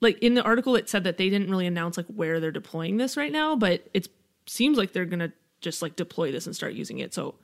like 0.00 0.18
in 0.20 0.34
the 0.34 0.42
article 0.42 0.76
it 0.76 0.88
said 0.88 1.04
that 1.04 1.16
they 1.16 1.28
didn't 1.30 1.50
really 1.50 1.66
announce 1.66 1.96
like 1.96 2.06
where 2.06 2.40
they're 2.40 2.50
deploying 2.52 2.96
this 2.96 3.16
right 3.16 3.32
now, 3.32 3.56
but 3.56 3.88
it 3.94 4.08
seems 4.46 4.76
like 4.78 4.92
they're 4.92 5.04
gonna 5.06 5.32
just 5.60 5.82
like 5.82 5.96
deploy 5.96 6.30
this 6.32 6.46
and 6.46 6.54
start 6.54 6.74
using 6.74 6.98
it. 6.98 7.14
So 7.14 7.34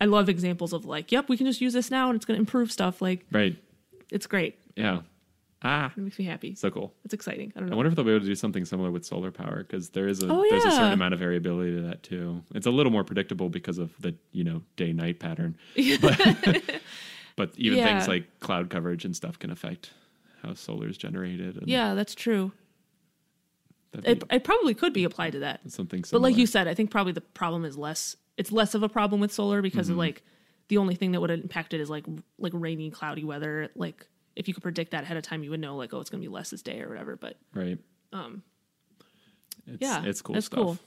I 0.00 0.04
love 0.04 0.28
examples 0.28 0.72
of 0.72 0.84
like, 0.84 1.10
yep, 1.12 1.28
we 1.28 1.36
can 1.36 1.46
just 1.46 1.60
use 1.60 1.72
this 1.72 1.90
now 1.90 2.08
and 2.10 2.16
it's 2.16 2.24
gonna 2.24 2.38
improve 2.38 2.70
stuff. 2.70 3.02
Like 3.02 3.26
right. 3.32 3.56
it's 4.10 4.26
great. 4.26 4.58
Yeah. 4.76 5.00
Ah, 5.62 5.90
It 5.96 6.00
makes 6.00 6.18
me 6.18 6.26
happy. 6.26 6.54
so 6.54 6.70
cool. 6.70 6.92
It's 7.04 7.14
exciting. 7.14 7.50
I 7.56 7.60
don't 7.60 7.68
I 7.68 7.70
know. 7.70 7.76
wonder 7.76 7.88
if 7.90 7.96
they'll 7.96 8.04
be 8.04 8.10
able 8.12 8.20
to 8.20 8.26
do 8.26 8.34
something 8.34 8.64
similar 8.66 8.90
with 8.90 9.04
solar 9.06 9.30
power 9.32 9.64
because 9.64 9.88
there 9.88 10.06
is 10.06 10.22
a 10.22 10.28
Oh, 10.30 10.44
there's 10.50 10.66
a 10.66 10.70
certain 10.70 10.92
amount 10.92 11.14
of 11.14 11.18
variability 11.18 11.74
to 11.76 11.80
that 11.82 12.02
too. 12.02 12.42
It's 12.54 12.66
a 12.66 12.70
little 12.70 12.92
more 12.92 13.04
predictable 13.04 13.48
because 13.48 13.78
of 13.78 13.90
the 14.00 14.14
you 14.32 14.44
know 14.44 14.62
day 14.76 14.92
night 14.92 15.18
pattern, 15.18 15.56
but, 16.00 16.20
but 17.36 17.52
even 17.56 17.78
Yeah. 17.78 17.84
things 17.86 18.06
like 18.06 18.38
cloud 18.40 18.68
coverage 18.70 19.04
and 19.06 19.16
stuff 19.16 19.38
can 19.38 19.50
affect 19.50 19.90
how 20.46 20.54
solar 20.54 20.88
is 20.88 20.96
generated. 20.96 21.56
And 21.56 21.68
Yeah, 21.68 21.94
that's 21.94 22.14
true. 22.14 22.52
It, 24.04 24.22
it 24.30 24.44
probably 24.44 24.74
could 24.74 24.92
be 24.92 25.04
applied 25.04 25.32
to 25.32 25.38
that. 25.40 25.60
something 25.70 26.04
But 26.12 26.20
like 26.20 26.36
you 26.36 26.46
said, 26.46 26.68
I 26.68 26.74
think 26.74 26.90
probably 26.90 27.12
the 27.12 27.22
problem 27.22 27.64
is 27.64 27.78
less. 27.78 28.16
It's 28.36 28.52
less 28.52 28.74
of 28.74 28.82
a 28.82 28.88
problem 28.88 29.20
with 29.20 29.32
solar 29.32 29.62
because 29.62 29.86
Mm-hmm. 29.86 29.92
of 29.92 29.98
like 29.98 30.22
the 30.68 30.76
only 30.78 30.94
thing 30.96 31.12
that 31.12 31.20
would 31.20 31.30
impact 31.30 31.72
it 31.72 31.80
is 31.80 31.88
like 31.88 32.04
like 32.38 32.52
rainy, 32.54 32.90
cloudy 32.90 33.24
weather. 33.24 33.70
Like 33.74 34.06
if 34.34 34.48
you 34.48 34.54
could 34.54 34.62
predict 34.62 34.90
that 34.90 35.04
ahead 35.04 35.16
of 35.16 35.22
time, 35.22 35.42
you 35.42 35.50
would 35.50 35.60
know 35.60 35.76
like 35.76 35.94
oh 35.94 36.00
it's 36.00 36.10
gonna 36.10 36.20
be 36.20 36.28
less 36.28 36.50
this 36.50 36.60
day 36.62 36.82
or 36.82 36.88
whatever. 36.90 37.16
But 37.16 37.38
right? 37.54 37.78
um, 38.12 38.42
It's, 39.66 39.78
yeah, 39.80 40.04
it's 40.04 40.20
cool 40.20 40.34
That's 40.34 40.46
stuff. 40.46 40.58
cool. 40.58 40.78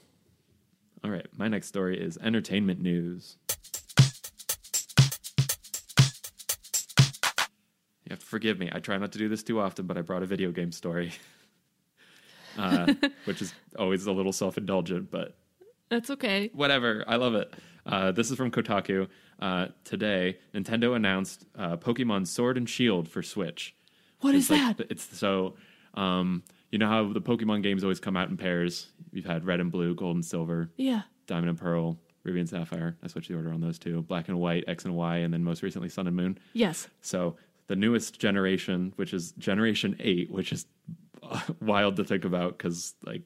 All 1.03 1.09
right, 1.09 1.25
my 1.35 1.47
next 1.47 1.67
story 1.67 1.99
is 1.99 2.17
entertainment 2.21 2.79
news. 2.81 3.37
Forgive 8.29 8.59
me. 8.59 8.69
I 8.71 8.79
try 8.79 8.97
not 8.97 9.11
to 9.13 9.17
do 9.17 9.27
this 9.27 9.43
too 9.43 9.59
often, 9.59 9.85
but 9.87 9.97
I 9.97 10.01
brought 10.01 10.23
a 10.23 10.25
video 10.25 10.51
game 10.51 10.71
story, 10.71 11.11
uh, 12.57 12.93
which 13.25 13.41
is 13.41 13.53
always 13.77 14.05
a 14.05 14.11
little 14.11 14.33
self 14.33 14.57
indulgent, 14.57 15.11
but 15.11 15.35
That's 15.89 16.09
okay. 16.11 16.49
whatever. 16.53 17.03
I 17.07 17.15
love 17.15 17.35
it. 17.35 17.53
Uh, 17.85 18.11
this 18.11 18.29
is 18.29 18.37
from 18.37 18.51
Kotaku. 18.51 19.07
Uh, 19.39 19.67
today, 19.83 20.37
Nintendo 20.53 20.95
announced 20.95 21.45
uh, 21.57 21.77
Pokemon 21.77 22.27
Sword 22.27 22.57
and 22.57 22.69
Shield 22.69 23.07
for 23.07 23.23
Switch. 23.23 23.75
What 24.21 24.35
is 24.35 24.49
It's 24.49 24.61
like- 24.61 24.77
that? 24.77 24.91
It's 24.91 25.17
so, 25.17 25.55
um, 25.93 26.43
you 26.71 26.77
know 26.77 26.87
how 26.89 27.11
the 27.13 27.21
Pokemon 27.21 27.63
games 27.63 27.83
always 27.83 27.99
come 27.99 28.15
out 28.17 28.29
in 28.29 28.37
pairs. 28.37 28.87
You've 29.11 29.25
had 29.25 29.45
Red 29.45 29.59
and 29.59 29.71
Blue, 29.71 29.95
Gold 29.95 30.15
and 30.17 30.25
Silver, 30.25 30.69
Yeah. 30.77 31.03
Diamond 31.25 31.49
and 31.49 31.57
Pearl, 31.57 31.97
Ruby 32.23 32.41
and 32.41 32.49
Sapphire. 32.49 32.97
I 33.01 33.07
switched 33.07 33.29
the 33.29 33.35
order 33.35 33.51
on 33.51 33.61
those 33.61 33.79
two. 33.79 34.01
Black 34.03 34.27
and 34.27 34.37
White, 34.39 34.65
X 34.67 34.83
and 34.85 34.93
Y, 34.93 35.17
and 35.17 35.33
then 35.33 35.43
most 35.43 35.63
recently 35.63 35.87
Sun 35.89 36.05
and 36.07 36.15
Moon. 36.15 36.37
Yes. 36.53 36.87
So 37.01 37.37
the 37.69 37.75
newest 37.75 38.19
generation, 38.19 38.91
which 38.97 39.13
is 39.13 39.31
Generation 39.33 39.95
Eight, 39.99 40.29
which 40.31 40.51
is 40.51 40.65
wild 41.61 41.95
to 41.97 42.03
think 42.03 42.25
about 42.25 42.57
because 42.57 42.95
like 43.05 43.21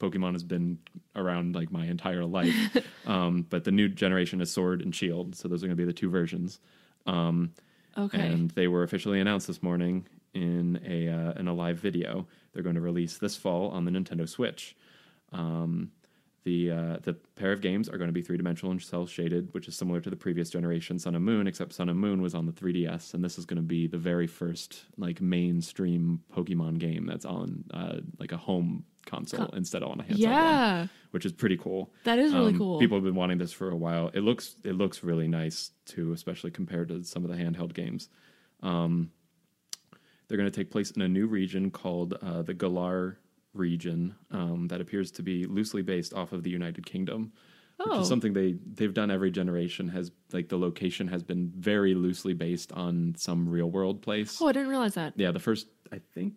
Pokemon 0.00 0.32
has 0.32 0.42
been 0.42 0.78
around 1.14 1.54
like 1.54 1.70
my 1.70 1.86
entire 1.86 2.24
life. 2.24 2.54
um, 3.06 3.46
but 3.48 3.62
the 3.62 3.70
new 3.70 3.88
generation 3.88 4.40
is 4.40 4.50
Sword 4.50 4.82
and 4.82 4.94
Shield, 4.94 5.36
so 5.36 5.46
those 5.48 5.62
are 5.62 5.68
going 5.68 5.76
to 5.76 5.80
be 5.80 5.86
the 5.86 5.92
two 5.94 6.10
versions. 6.10 6.60
Um, 7.06 7.52
Okay. 7.96 8.18
and 8.18 8.50
they 8.50 8.66
were 8.66 8.82
officially 8.82 9.20
announced 9.20 9.46
this 9.46 9.62
morning 9.62 10.08
in 10.34 10.80
a 10.84 11.08
uh, 11.08 11.32
in 11.38 11.46
a 11.46 11.54
live 11.54 11.78
video. 11.78 12.26
They're 12.52 12.64
going 12.64 12.74
to 12.74 12.80
release 12.80 13.18
this 13.18 13.36
fall 13.36 13.70
on 13.70 13.84
the 13.84 13.92
Nintendo 13.92 14.28
Switch. 14.28 14.76
Um, 15.32 15.92
the 16.44 16.70
uh, 16.70 16.96
the 17.02 17.14
pair 17.36 17.52
of 17.52 17.60
games 17.60 17.88
are 17.88 17.96
going 17.98 18.08
to 18.08 18.12
be 18.12 18.22
three 18.22 18.36
dimensional 18.36 18.70
and 18.70 18.82
cel 18.82 19.06
shaded, 19.06 19.48
which 19.52 19.66
is 19.66 19.76
similar 19.76 20.00
to 20.00 20.10
the 20.10 20.16
previous 20.16 20.50
generation 20.50 20.98
Sun 20.98 21.14
and 21.14 21.24
Moon, 21.24 21.46
except 21.46 21.72
Sun 21.72 21.88
and 21.88 21.98
Moon 21.98 22.20
was 22.22 22.34
on 22.34 22.46
the 22.46 22.52
3DS, 22.52 23.14
and 23.14 23.24
this 23.24 23.38
is 23.38 23.46
going 23.46 23.56
to 23.56 23.62
be 23.62 23.86
the 23.86 23.98
very 23.98 24.26
first 24.26 24.84
like 24.96 25.20
mainstream 25.20 26.20
Pokemon 26.34 26.78
game 26.78 27.06
that's 27.06 27.24
on 27.24 27.64
uh, 27.72 27.96
like 28.18 28.32
a 28.32 28.36
home 28.36 28.84
console 29.06 29.46
instead 29.54 29.82
of 29.82 29.90
on 29.90 30.00
a 30.00 30.02
handheld 30.04 30.10
one, 30.10 30.18
yeah. 30.20 30.86
which 31.10 31.26
is 31.26 31.32
pretty 31.32 31.56
cool. 31.56 31.92
That 32.04 32.18
is 32.18 32.32
really 32.32 32.52
Um, 32.52 32.58
cool. 32.58 32.78
People 32.78 32.96
have 32.96 33.04
been 33.04 33.14
wanting 33.14 33.38
this 33.38 33.52
for 33.52 33.70
a 33.70 33.76
while. 33.76 34.10
It 34.14 34.20
looks 34.20 34.56
it 34.64 34.72
looks 34.74 35.02
really 35.02 35.28
nice 35.28 35.70
too, 35.86 36.12
especially 36.12 36.50
compared 36.50 36.88
to 36.88 37.04
some 37.04 37.24
of 37.24 37.30
the 37.30 37.36
handheld 37.36 37.74
games. 37.74 38.08
Um, 38.62 39.10
they're 40.28 40.38
going 40.38 40.50
to 40.50 40.56
take 40.56 40.70
place 40.70 40.90
in 40.90 41.02
a 41.02 41.08
new 41.08 41.26
region 41.26 41.70
called 41.70 42.14
uh, 42.22 42.42
the 42.42 42.54
Galar 42.54 43.18
region 43.54 44.14
um, 44.30 44.68
that 44.68 44.80
appears 44.80 45.10
to 45.12 45.22
be 45.22 45.46
loosely 45.46 45.82
based 45.82 46.12
off 46.12 46.32
of 46.32 46.42
the 46.42 46.50
United 46.50 46.84
Kingdom, 46.84 47.32
which 47.76 47.88
Oh. 47.90 48.00
is 48.02 48.08
something 48.08 48.32
they 48.32 48.56
they've 48.74 48.92
done 48.94 49.10
every 49.10 49.30
generation. 49.30 49.88
Has 49.88 50.10
like 50.32 50.48
the 50.48 50.58
location 50.58 51.08
has 51.08 51.22
been 51.22 51.52
very 51.56 51.94
loosely 51.94 52.34
based 52.34 52.72
on 52.72 53.14
some 53.16 53.48
real 53.48 53.70
world 53.70 54.02
place. 54.02 54.40
Oh, 54.42 54.48
I 54.48 54.52
didn't 54.52 54.68
realize 54.68 54.94
that. 54.94 55.14
Yeah, 55.16 55.30
the 55.32 55.40
first 55.40 55.68
I 55.92 56.00
think 56.14 56.34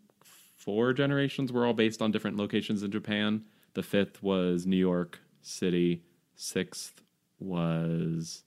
four 0.55 0.93
generations 0.93 1.51
were 1.51 1.65
all 1.65 1.73
based 1.73 2.01
on 2.01 2.11
different 2.11 2.37
locations 2.37 2.83
in 2.83 2.91
Japan. 2.91 3.43
The 3.73 3.83
fifth 3.83 4.23
was 4.23 4.65
New 4.65 4.77
York 4.77 5.19
City. 5.41 6.03
Sixth 6.35 7.01
was 7.39 8.43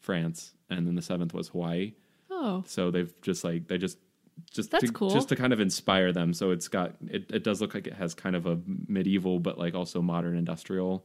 France, 0.00 0.52
and 0.70 0.86
then 0.86 0.94
the 0.94 1.02
seventh 1.02 1.34
was 1.34 1.48
Hawaii. 1.48 1.94
Oh. 2.30 2.62
So 2.66 2.90
they've 2.90 3.12
just 3.22 3.44
like 3.44 3.68
they 3.68 3.78
just 3.78 3.98
just 4.50 4.70
That's 4.70 4.84
to, 4.86 4.92
cool. 4.92 5.10
just 5.10 5.28
to 5.30 5.36
kind 5.36 5.52
of 5.52 5.60
inspire 5.60 6.12
them. 6.12 6.32
So 6.34 6.50
it's 6.50 6.68
got 6.68 6.94
it, 7.08 7.30
it 7.32 7.42
does 7.44 7.60
look 7.60 7.74
like 7.74 7.86
it 7.86 7.94
has 7.94 8.14
kind 8.14 8.36
of 8.36 8.46
a 8.46 8.58
medieval 8.86 9.38
but 9.40 9.58
like 9.58 9.74
also 9.74 10.02
modern 10.02 10.36
industrial 10.36 11.04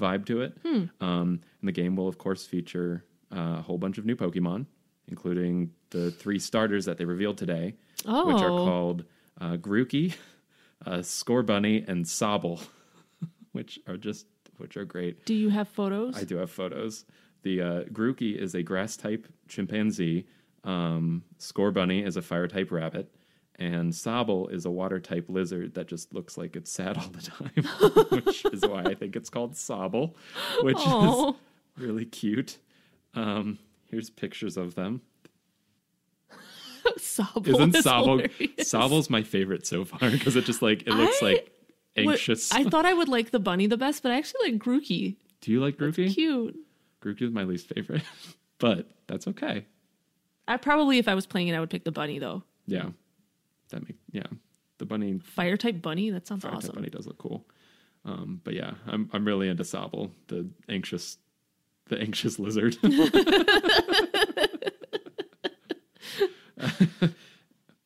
vibe 0.00 0.26
to 0.26 0.40
it. 0.42 0.56
Hmm. 0.64 0.84
Um, 1.00 1.40
and 1.60 1.68
the 1.68 1.72
game 1.72 1.96
will 1.96 2.08
of 2.08 2.18
course 2.18 2.46
feature 2.46 3.04
uh, 3.34 3.56
a 3.58 3.62
whole 3.62 3.78
bunch 3.78 3.98
of 3.98 4.06
new 4.06 4.16
Pokemon, 4.16 4.66
including 5.08 5.70
the 5.90 6.10
three 6.10 6.38
starters 6.38 6.84
that 6.84 6.98
they 6.98 7.04
revealed 7.04 7.38
today, 7.38 7.74
Oh. 8.06 8.26
which 8.32 8.42
are 8.42 8.48
called 8.48 9.04
uh, 9.40 9.56
Grookey, 9.56 10.14
uh, 10.86 10.98
Scorbunny, 10.98 11.86
and 11.88 12.04
Sobble, 12.04 12.64
which 13.52 13.78
are 13.88 13.96
just 13.96 14.26
which 14.58 14.76
are 14.76 14.84
great. 14.84 15.24
Do 15.26 15.34
you 15.34 15.48
have 15.50 15.68
photos? 15.68 16.16
I 16.16 16.22
do 16.24 16.36
have 16.36 16.50
photos. 16.50 17.04
The 17.42 17.60
uh, 17.60 17.82
Grookey 17.92 18.36
is 18.36 18.54
a 18.54 18.62
grass 18.62 18.96
type 18.96 19.26
chimpanzee. 19.48 20.26
Um, 20.64 21.22
Scorbunny 21.38 22.06
is 22.06 22.16
a 22.16 22.22
fire 22.22 22.48
type 22.48 22.70
rabbit. 22.72 23.12
And 23.56 23.92
Sobble 23.92 24.50
is 24.52 24.64
a 24.64 24.70
water 24.70 24.98
type 24.98 25.26
lizard 25.28 25.74
that 25.74 25.86
just 25.86 26.12
looks 26.12 26.36
like 26.36 26.56
it's 26.56 26.72
sad 26.72 26.98
all 26.98 27.06
the 27.08 27.22
time, 27.22 28.08
which 28.24 28.44
is 28.46 28.62
why 28.66 28.82
I 28.82 28.94
think 28.94 29.14
it's 29.14 29.30
called 29.30 29.52
Sobble, 29.54 30.14
which 30.62 30.76
Oh. 30.80 31.36
is 31.76 31.82
really 31.84 32.04
cute. 32.04 32.58
Um, 33.14 33.60
here's 33.90 34.10
pictures 34.10 34.56
of 34.56 34.74
them. 34.74 35.02
Sobble 36.98 37.46
Isn't 37.48 37.76
is 37.76 37.84
Sobble 37.84 38.04
hilarious. 38.22 38.72
Sobble's 38.72 39.08
my 39.08 39.22
favorite 39.22 39.66
so 39.66 39.84
far 39.84 40.10
because 40.10 40.36
it 40.36 40.44
just 40.44 40.60
like 40.60 40.82
it 40.82 40.90
looks 40.92 41.22
I 41.22 41.26
like 41.26 41.52
What- 41.94 42.08
anxious. 42.14 42.52
I 42.52 42.64
thought 42.64 42.84
I 42.86 42.92
would 42.92 43.08
like 43.08 43.30
the 43.30 43.38
bunny 43.38 43.66
the 43.66 43.76
best, 43.76 44.02
but 44.02 44.12
I 44.12 44.16
actually 44.18 44.50
like 44.52 44.60
Grookey. 44.60 45.16
Do 45.40 45.52
you 45.52 45.60
like 45.60 45.76
Grookey? 45.76 46.12
Cute. 46.12 46.56
Grookey 47.02 47.22
is 47.22 47.30
my 47.30 47.44
least 47.44 47.68
favorite, 47.68 48.02
but 48.58 48.88
that's 49.06 49.28
okay. 49.28 49.64
I 50.46 50.56
probably, 50.56 50.98
if 50.98 51.08
I 51.08 51.14
was 51.14 51.26
playing 51.26 51.48
it, 51.48 51.54
I 51.54 51.60
would 51.60 51.70
pick 51.70 51.84
the 51.84 51.92
bunny 51.92 52.18
though. 52.18 52.42
Yeah, 52.66 52.90
that 53.70 53.82
make 53.82 53.96
yeah. 54.10 54.26
The 54.78 54.86
bunny 54.86 55.20
Fire 55.20 55.56
type 55.56 55.80
bunny. 55.80 56.10
That 56.10 56.26
sounds 56.26 56.42
fire 56.42 56.52
type 56.52 56.58
awesome. 56.58 56.74
bunny 56.74 56.90
does 56.90 57.06
look 57.06 57.18
cool. 57.18 57.46
Um, 58.04 58.40
but 58.44 58.54
yeah, 58.54 58.72
I'm 58.86 59.08
I'm 59.12 59.24
really 59.24 59.48
into 59.48 59.62
Sobble, 59.62 60.10
the 60.28 60.48
anxious, 60.68 61.18
the 61.88 61.98
anxious 61.98 62.38
lizard. 62.38 62.76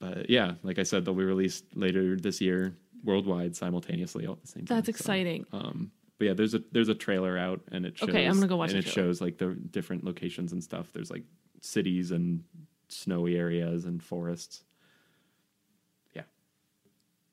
but 0.01 0.29
yeah, 0.29 0.55
like 0.62 0.79
I 0.79 0.83
said, 0.83 1.05
they'll 1.05 1.14
be 1.14 1.25
released 1.25 1.64
later 1.77 2.16
this 2.16 2.40
year 2.40 2.75
worldwide 3.05 3.55
simultaneously 3.55 4.27
all 4.27 4.33
at 4.35 4.40
the 4.42 4.49
same 4.49 4.66
time. 4.66 4.77
That's 4.77 4.87
so, 4.87 4.90
exciting. 4.90 5.47
um, 5.53 5.92
but 6.18 6.26
yeah, 6.26 6.35
there's 6.35 6.54
a 6.54 6.62
there's 6.72 6.88
a 6.88 6.94
trailer 6.94 7.38
out 7.38 7.61
and 7.70 7.87
it 7.87 7.96
shows 7.98 8.09
Okay, 8.09 8.26
I'm 8.26 8.35
gonna 8.35 8.46
go 8.48 8.57
watch 8.57 8.70
and 8.70 8.78
it 8.81 8.90
trailer. 8.90 9.09
shows 9.09 9.20
like 9.20 9.38
the 9.38 9.54
different 9.54 10.04
locations 10.04 10.52
and 10.52 10.62
stuff. 10.62 10.92
There's 10.92 11.11
like 11.11 11.22
cities 11.61 12.11
and 12.11 12.42
snowy 12.88 13.37
areas 13.37 13.85
and 13.85 14.02
forests. 14.02 14.64
Yeah. 16.14 16.22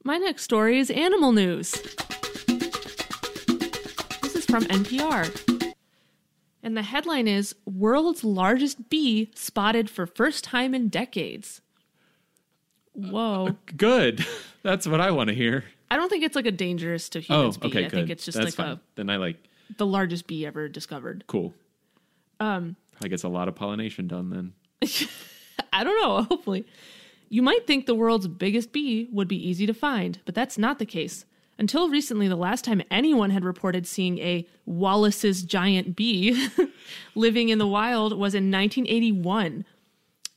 My 0.03 0.17
next 0.17 0.43
story 0.43 0.79
is 0.79 0.91
animal 0.91 1.31
news. 1.31 1.71
This 4.21 4.35
is 4.35 4.45
from 4.45 4.63
NPR. 4.65 5.73
And 6.61 6.75
the 6.75 6.81
headline 6.81 7.27
is 7.27 7.55
World's 7.65 8.23
Largest 8.23 8.89
Bee 8.89 9.29
Spotted 9.35 9.87
for 9.89 10.07
First 10.07 10.43
Time 10.43 10.73
in 10.73 10.89
Decades. 10.89 11.61
Uh, 12.97 13.07
Whoa. 13.09 13.47
Uh, 13.49 13.53
good. 13.77 14.25
That's 14.63 14.87
what 14.87 14.99
I 14.99 15.11
want 15.11 15.29
to 15.29 15.35
hear. 15.35 15.63
I 15.91 15.97
don't 15.97 16.09
think 16.09 16.23
it's 16.23 16.35
like 16.35 16.45
a 16.47 16.51
dangerous 16.51 17.09
to 17.09 17.19
Oh, 17.19 17.21
humans 17.21 17.57
bee. 17.57 17.67
okay, 17.67 17.79
I 17.79 17.81
good. 17.83 17.91
think 17.91 18.09
it's 18.09 18.25
just 18.25 18.37
That's 18.37 18.57
like 18.57 18.67
fine. 18.67 18.79
Then 18.95 19.09
I 19.09 19.17
like 19.17 19.37
the 19.77 19.85
largest 19.85 20.27
bee 20.27 20.45
ever 20.45 20.67
discovered. 20.67 21.23
cool. 21.27 21.53
Um, 22.39 22.75
probably 22.93 23.09
gets 23.09 23.23
a 23.23 23.29
lot 23.29 23.47
of 23.47 23.55
pollination 23.55 24.07
done 24.07 24.29
then. 24.29 24.53
I 25.73 25.83
don't 25.83 26.01
know, 26.01 26.23
hopefully. 26.29 26.65
You 27.29 27.41
might 27.41 27.65
think 27.65 27.85
the 27.85 27.95
world's 27.95 28.27
biggest 28.27 28.71
bee 28.71 29.07
would 29.11 29.27
be 29.27 29.35
easy 29.49 29.65
to 29.65 29.73
find, 29.73 30.19
but 30.25 30.35
that's 30.35 30.57
not 30.57 30.79
the 30.79 30.85
case. 30.85 31.25
Until 31.57 31.87
recently, 31.89 32.27
the 32.27 32.35
last 32.35 32.65
time 32.65 32.81
anyone 32.91 33.29
had 33.29 33.45
reported 33.45 33.87
seeing 33.87 34.17
a 34.19 34.45
Wallace's 34.65 35.41
giant 35.43 35.95
bee 35.95 36.49
living 37.15 37.47
in 37.49 37.57
the 37.59 37.67
wild 37.67 38.11
was 38.11 38.35
in 38.35 38.51
1981. 38.51 39.63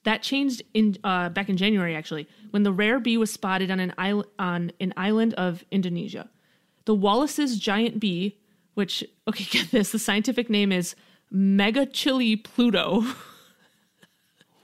That 0.04 0.22
changed 0.22 0.62
in 0.74 0.96
uh, 1.04 1.28
back 1.28 1.48
in 1.48 1.56
January, 1.56 1.94
actually, 1.94 2.28
when 2.50 2.62
the 2.62 2.72
rare 2.72 3.00
bee 3.00 3.16
was 3.16 3.32
spotted 3.32 3.70
on 3.70 3.80
an 3.80 3.92
island 3.98 4.28
on 4.38 4.72
an 4.80 4.94
island 4.96 5.34
of 5.34 5.64
Indonesia. 5.70 6.28
The 6.84 6.94
Wallace's 6.94 7.58
giant 7.58 8.00
bee, 8.00 8.38
which 8.74 9.04
okay, 9.26 9.44
get 9.50 9.70
this, 9.70 9.92
the 9.92 9.98
scientific 9.98 10.48
name 10.48 10.72
is 10.72 10.94
Megachile 11.32 12.42
Pluto. 12.42 13.04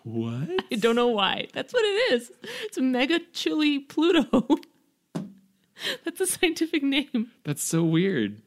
What? 0.04 0.48
I 0.72 0.76
don't 0.76 0.96
know 0.96 1.08
why. 1.08 1.48
That's 1.52 1.72
what 1.72 1.82
it 1.84 2.12
is. 2.12 2.32
It's 2.62 2.78
Mega 2.78 3.20
Chili 3.32 3.80
Pluto. 3.80 4.48
That's 6.04 6.20
a 6.20 6.26
scientific 6.26 6.82
name. 6.82 7.32
That's 7.44 7.62
so 7.62 7.82
weird. 7.82 8.40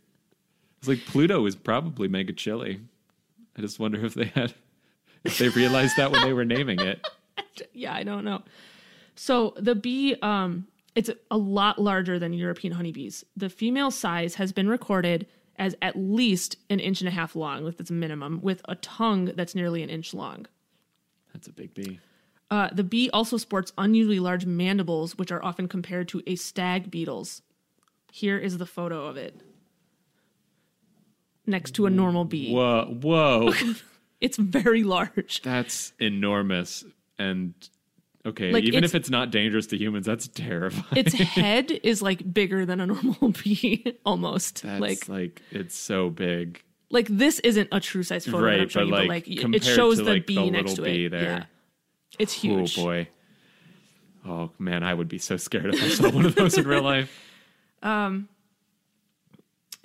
It's 0.79 0.87
like 0.87 1.05
Pluto 1.05 1.45
is 1.45 1.55
probably 1.55 2.07
mega 2.07 2.33
chilly. 2.33 2.79
I 3.57 3.61
just 3.61 3.79
wonder 3.79 4.05
if 4.05 4.13
they 4.13 4.25
had 4.25 4.53
if 5.27 5.37
they 5.37 5.49
realized 5.49 5.97
that 5.97 6.11
when 6.11 6.21
they 6.21 6.33
were 6.33 6.45
naming 6.45 6.79
it. 6.79 7.05
Yeah, 7.73 7.93
I 7.93 8.03
don't 8.03 8.23
know. 8.23 8.43
So 9.15 9.55
the 9.57 9.73
bee, 9.73 10.15
um, 10.21 10.67
it's 10.93 11.09
a 11.31 11.37
lot 11.37 11.79
larger 11.79 12.19
than 12.19 12.33
European 12.33 12.73
honeybees. 12.73 13.25
The 13.35 13.49
female 13.49 13.89
size 13.89 14.35
has 14.35 14.51
been 14.51 14.67
recorded 14.67 15.25
as 15.57 15.75
at 15.81 15.95
least 15.95 16.57
an 16.69 16.79
inch 16.79 17.01
and 17.01 17.07
a 17.07 17.11
half 17.11 17.35
long, 17.35 17.63
with 17.63 17.79
its 17.79 17.89
minimum, 17.89 18.41
with 18.41 18.61
a 18.65 18.75
tongue 18.75 19.25
that's 19.35 19.55
nearly 19.55 19.81
an 19.81 19.89
inch 19.89 20.13
long. 20.13 20.45
That's 21.33 21.47
a 21.47 21.51
big 21.51 21.73
bee. 21.73 21.99
Uh, 22.51 22.69
the 22.71 22.83
bee 22.83 23.09
also 23.11 23.37
sports 23.37 23.73
unusually 23.77 24.19
large 24.19 24.45
mandibles, 24.45 25.17
which 25.17 25.31
are 25.31 25.43
often 25.43 25.67
compared 25.67 26.07
to 26.09 26.21
a 26.27 26.35
stag 26.35 26.91
beetle's. 26.91 27.41
Here 28.11 28.37
is 28.37 28.59
the 28.59 28.67
photo 28.67 29.07
of 29.07 29.17
it 29.17 29.41
next 31.47 31.71
to 31.71 31.85
a 31.85 31.89
normal 31.89 32.25
bee. 32.25 32.53
Whoa, 32.53 32.97
whoa. 33.01 33.53
It's 34.21 34.37
very 34.37 34.83
large. 34.83 35.41
That's 35.43 35.93
enormous. 35.99 36.83
And 37.19 37.53
okay, 38.25 38.51
Like, 38.51 38.63
even 38.63 38.83
if 38.83 38.95
it's 38.95 39.09
not 39.09 39.31
dangerous 39.31 39.67
to 39.67 39.77
humans, 39.77 40.05
that's 40.05 40.27
terrifying. 40.27 41.05
Its 41.05 41.13
head 41.35 41.71
is 41.83 42.01
like 42.01 42.33
bigger 42.33 42.65
than 42.65 42.79
a 42.79 42.87
normal 42.87 43.29
bee, 43.43 43.97
almost. 44.05 44.63
That's 44.63 44.81
like, 44.81 45.07
like, 45.09 45.41
it's 45.51 45.77
so 45.77 46.09
big. 46.09 46.61
like 46.89 47.07
this 47.09 47.39
isn't 47.39 47.69
a 47.71 47.79
true 47.79 48.03
size 48.03 48.25
photo 48.25 48.45
Right, 48.45 48.71
showing 48.71 48.89
but, 48.89 49.03
you, 49.03 49.07
but 49.07 49.13
like, 49.15 49.27
like 49.27 49.55
it 49.55 49.63
shows 49.63 49.97
the 49.97 50.03
like, 50.05 50.25
bee 50.27 50.35
the 50.35 50.51
next 50.51 50.75
to 50.75 50.83
it. 50.85 51.09
there. 51.09 51.21
Yeah, 51.21 51.43
it's 52.19 52.33
huge. 52.33 52.77
Oh 52.77 52.83
boy. 52.83 53.07
Oh 54.25 54.51
man, 54.59 54.83
I 54.83 54.93
would 54.93 55.07
be 55.07 55.19
so 55.19 55.37
scared 55.37 55.73
if 55.73 55.81
I 55.83 55.87
saw 55.89 56.09
one 56.09 56.25
of 56.25 56.35
those 56.35 56.57
in 56.57 56.67
real 56.67 56.81
life. 56.83 57.23
Um, 57.83 58.27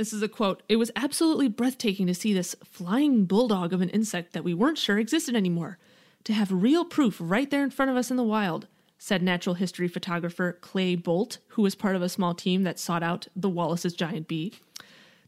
This 0.02 0.12
is 0.12 0.20
a 0.20 0.26
quote. 0.28 0.64
It 0.68 0.78
was 0.78 0.90
absolutely 0.96 1.46
breathtaking 1.46 2.08
to 2.08 2.14
see 2.14 2.34
this 2.34 2.56
flying 2.64 3.24
bulldog 3.24 3.72
of 3.72 3.80
an 3.82 3.88
insect 3.90 4.32
that 4.32 4.42
we 4.42 4.52
weren't 4.52 4.76
sure 4.76 4.98
existed 4.98 5.36
anymore. 5.36 5.78
To 6.24 6.32
have 6.32 6.50
real 6.50 6.84
proof 6.84 7.18
right 7.20 7.48
there 7.48 7.62
in 7.62 7.70
front 7.70 7.88
of 7.88 7.96
us 7.96 8.10
in 8.10 8.16
the 8.16 8.24
wild, 8.24 8.66
said 8.98 9.22
natural 9.22 9.54
history 9.54 9.86
photographer 9.86 10.58
Clay 10.60 10.96
Bolt, 10.96 11.38
who 11.50 11.62
was 11.62 11.76
part 11.76 11.94
of 11.94 12.02
a 12.02 12.08
small 12.08 12.34
team 12.34 12.64
that 12.64 12.80
sought 12.80 13.04
out 13.04 13.28
the 13.36 13.48
Wallace's 13.48 13.94
giant 13.94 14.26
bee. 14.26 14.54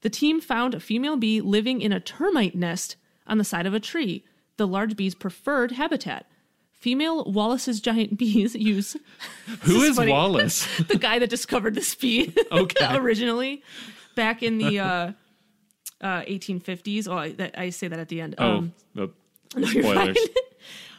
The 0.01 0.11
team 0.11 0.41
found 0.41 0.75
a 0.75 0.81
female 0.81 1.17
bee 1.17 1.41
living 1.41 1.81
in 1.81 1.93
a 1.93 2.01
termite 2.01 2.57
nest 2.57 2.97
on 3.29 3.39
the 3.39 3.45
side 3.45 3.67
of 3.67 3.75
a 3.75 3.81
tree, 3.81 4.25
the 4.57 4.67
large 4.67 4.97
bee's 4.97 5.15
preferred 5.15 5.71
habitat. 5.71 6.27
Female 6.73 7.25
Wallace's 7.25 7.81
giant 7.81 8.19
bees 8.19 8.57
use 8.57 8.97
Who 9.63 9.83
is 9.83 9.97
is. 9.99 10.07
Wallace? 10.09 10.67
the 10.89 10.99
guy 10.99 11.21
that 11.21 11.31
discovered 11.31 11.77
this 11.77 11.95
bee 11.95 12.35
Okay. 12.53 12.97
originally 12.97 13.63
back 14.15 14.43
in 14.43 14.59
the 14.59 14.79
uh, 14.81 15.13
uh, 16.01 16.23
1850s. 16.23 17.09
Oh, 17.09 17.17
I, 17.17 17.33
that, 17.33 17.59
I 17.59 17.71
say 17.71 17.89
that 17.89 17.99
at 17.99 18.09
the 18.09 18.21
end. 18.21 18.35
Oh, 18.39 18.57
Um, 18.59 18.73
oh, 18.97 19.11
no, 19.57 19.67
spoilers. 19.67 20.19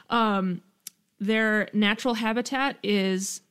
fine. 0.09 0.61
their 1.19 1.69
natural 1.73 2.15
habitat 2.15 2.77
is 2.83 3.41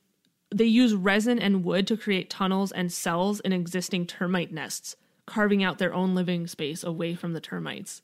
they 0.54 0.64
use 0.66 0.94
resin 0.94 1.38
and 1.38 1.64
wood 1.64 1.86
to 1.88 1.96
create 1.96 2.30
tunnels 2.30 2.70
and 2.72 2.92
cells 2.92 3.40
in 3.40 3.52
existing 3.52 4.06
termite 4.06 4.52
nests, 4.52 4.96
carving 5.26 5.64
out 5.64 5.78
their 5.78 5.92
own 5.94 6.14
living 6.14 6.46
space 6.46 6.84
away 6.84 7.14
from 7.14 7.32
the 7.32 7.40
termites. 7.40 8.02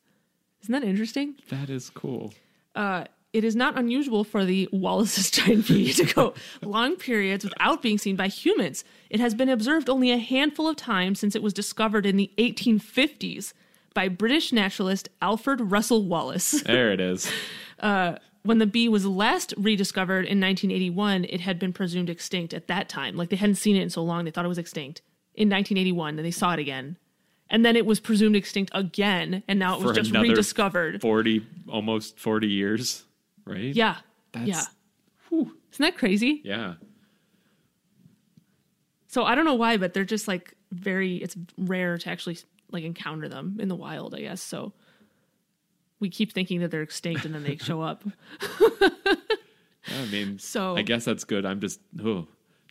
Isn't 0.63 0.73
that 0.73 0.83
interesting? 0.85 1.37
That 1.49 1.71
is 1.71 1.91
cool. 1.91 2.33
It 3.33 3.45
is 3.45 3.55
not 3.55 3.79
unusual 3.79 4.25
for 4.25 4.45
the 4.45 4.69
Wallace's 4.73 5.31
giant 5.31 5.69
bee 5.69 5.93
to 5.93 6.05
go 6.05 6.35
long 6.63 6.97
periods 6.97 7.45
without 7.45 7.83
being 7.83 7.99
seen 7.99 8.17
by 8.17 8.29
humans. 8.29 8.85
It 9.09 9.21
has 9.21 9.35
been 9.35 9.49
observed 9.49 9.89
only 9.89 10.11
a 10.11 10.19
handful 10.19 10.69
of 10.69 10.77
times 10.77 11.21
since 11.21 11.35
it 11.35 11.43
was 11.43 11.53
discovered 11.53 12.07
in 12.07 12.17
the 12.17 12.31
1850s 12.39 13.53
by 13.95 14.09
British 14.09 14.53
naturalist 14.53 15.09
Alfred 15.21 15.73
Russel 15.73 16.05
Wallace. 16.05 16.63
There 16.71 16.93
it 16.93 17.01
is. 17.01 17.31
Uh, 17.79 18.17
when 18.43 18.59
the 18.59 18.67
bee 18.67 18.89
was 18.89 19.05
last 19.05 19.53
rediscovered 19.57 20.25
in 20.25 20.41
1981, 20.41 21.25
it 21.25 21.41
had 21.41 21.59
been 21.59 21.73
presumed 21.73 22.09
extinct 22.09 22.55
at 22.55 22.69
that 22.69 22.89
time. 22.89 23.17
Like 23.17 23.29
they 23.29 23.37
hadn't 23.37 23.57
seen 23.57 23.77
it 23.77 23.83
in 23.83 23.91
so 23.91 24.03
long, 24.03 24.25
they 24.25 24.31
thought 24.31 24.45
it 24.45 24.49
was 24.49 24.59
extinct. 24.59 25.03
In 25.35 25.49
1981, 25.49 26.19
and 26.19 26.27
they 26.27 26.31
saw 26.31 26.53
it 26.53 26.59
again. 26.59 26.97
And 27.49 27.65
then 27.65 27.77
it 27.77 27.85
was 27.85 27.99
presumed 28.01 28.37
extinct 28.37 28.71
again, 28.75 29.43
and 29.49 29.59
now 29.59 29.75
it 29.75 29.83
was 29.83 29.97
For 29.97 30.03
just 30.03 30.13
rediscovered. 30.13 31.01
40, 31.01 31.45
almost 31.69 32.19
40 32.19 32.47
years, 32.47 33.05
right? 33.45 33.75
Yeah. 33.75 33.97
That's- 34.33 34.49
yeah. 34.49 34.63
Isn't 35.33 35.53
that 35.85 35.97
crazy? 35.97 36.41
Yeah. 36.45 36.75
So 39.09 39.25
I 39.25 39.35
don't 39.35 39.45
know 39.45 39.55
why, 39.55 39.77
but 39.77 39.95
they're 39.95 40.05
just 40.05 40.29
like 40.29 40.55
very. 40.73 41.17
It's 41.17 41.37
rare 41.59 41.99
to 41.99 42.09
actually 42.11 42.39
like 42.71 42.85
encounter 42.85 43.29
them 43.29 43.57
in 43.61 43.69
the 43.69 43.75
wild. 43.77 44.15
I 44.15 44.21
guess 44.21 44.41
so. 44.43 44.73
We 46.01 46.09
keep 46.09 46.33
thinking 46.33 46.61
that 46.61 46.71
they're 46.71 46.83
extinct, 46.83 47.25
and 47.25 47.35
then 47.35 47.43
they 47.43 47.57
show 47.57 47.83
up. 47.83 48.05
I 48.41 50.05
mean, 50.11 50.39
So- 50.39 50.77
I 50.77 50.83
guess 50.83 51.05
that's 51.05 51.25
good. 51.25 51.45
I'm 51.45 51.61
just, 51.61 51.81
oh, 52.03 52.27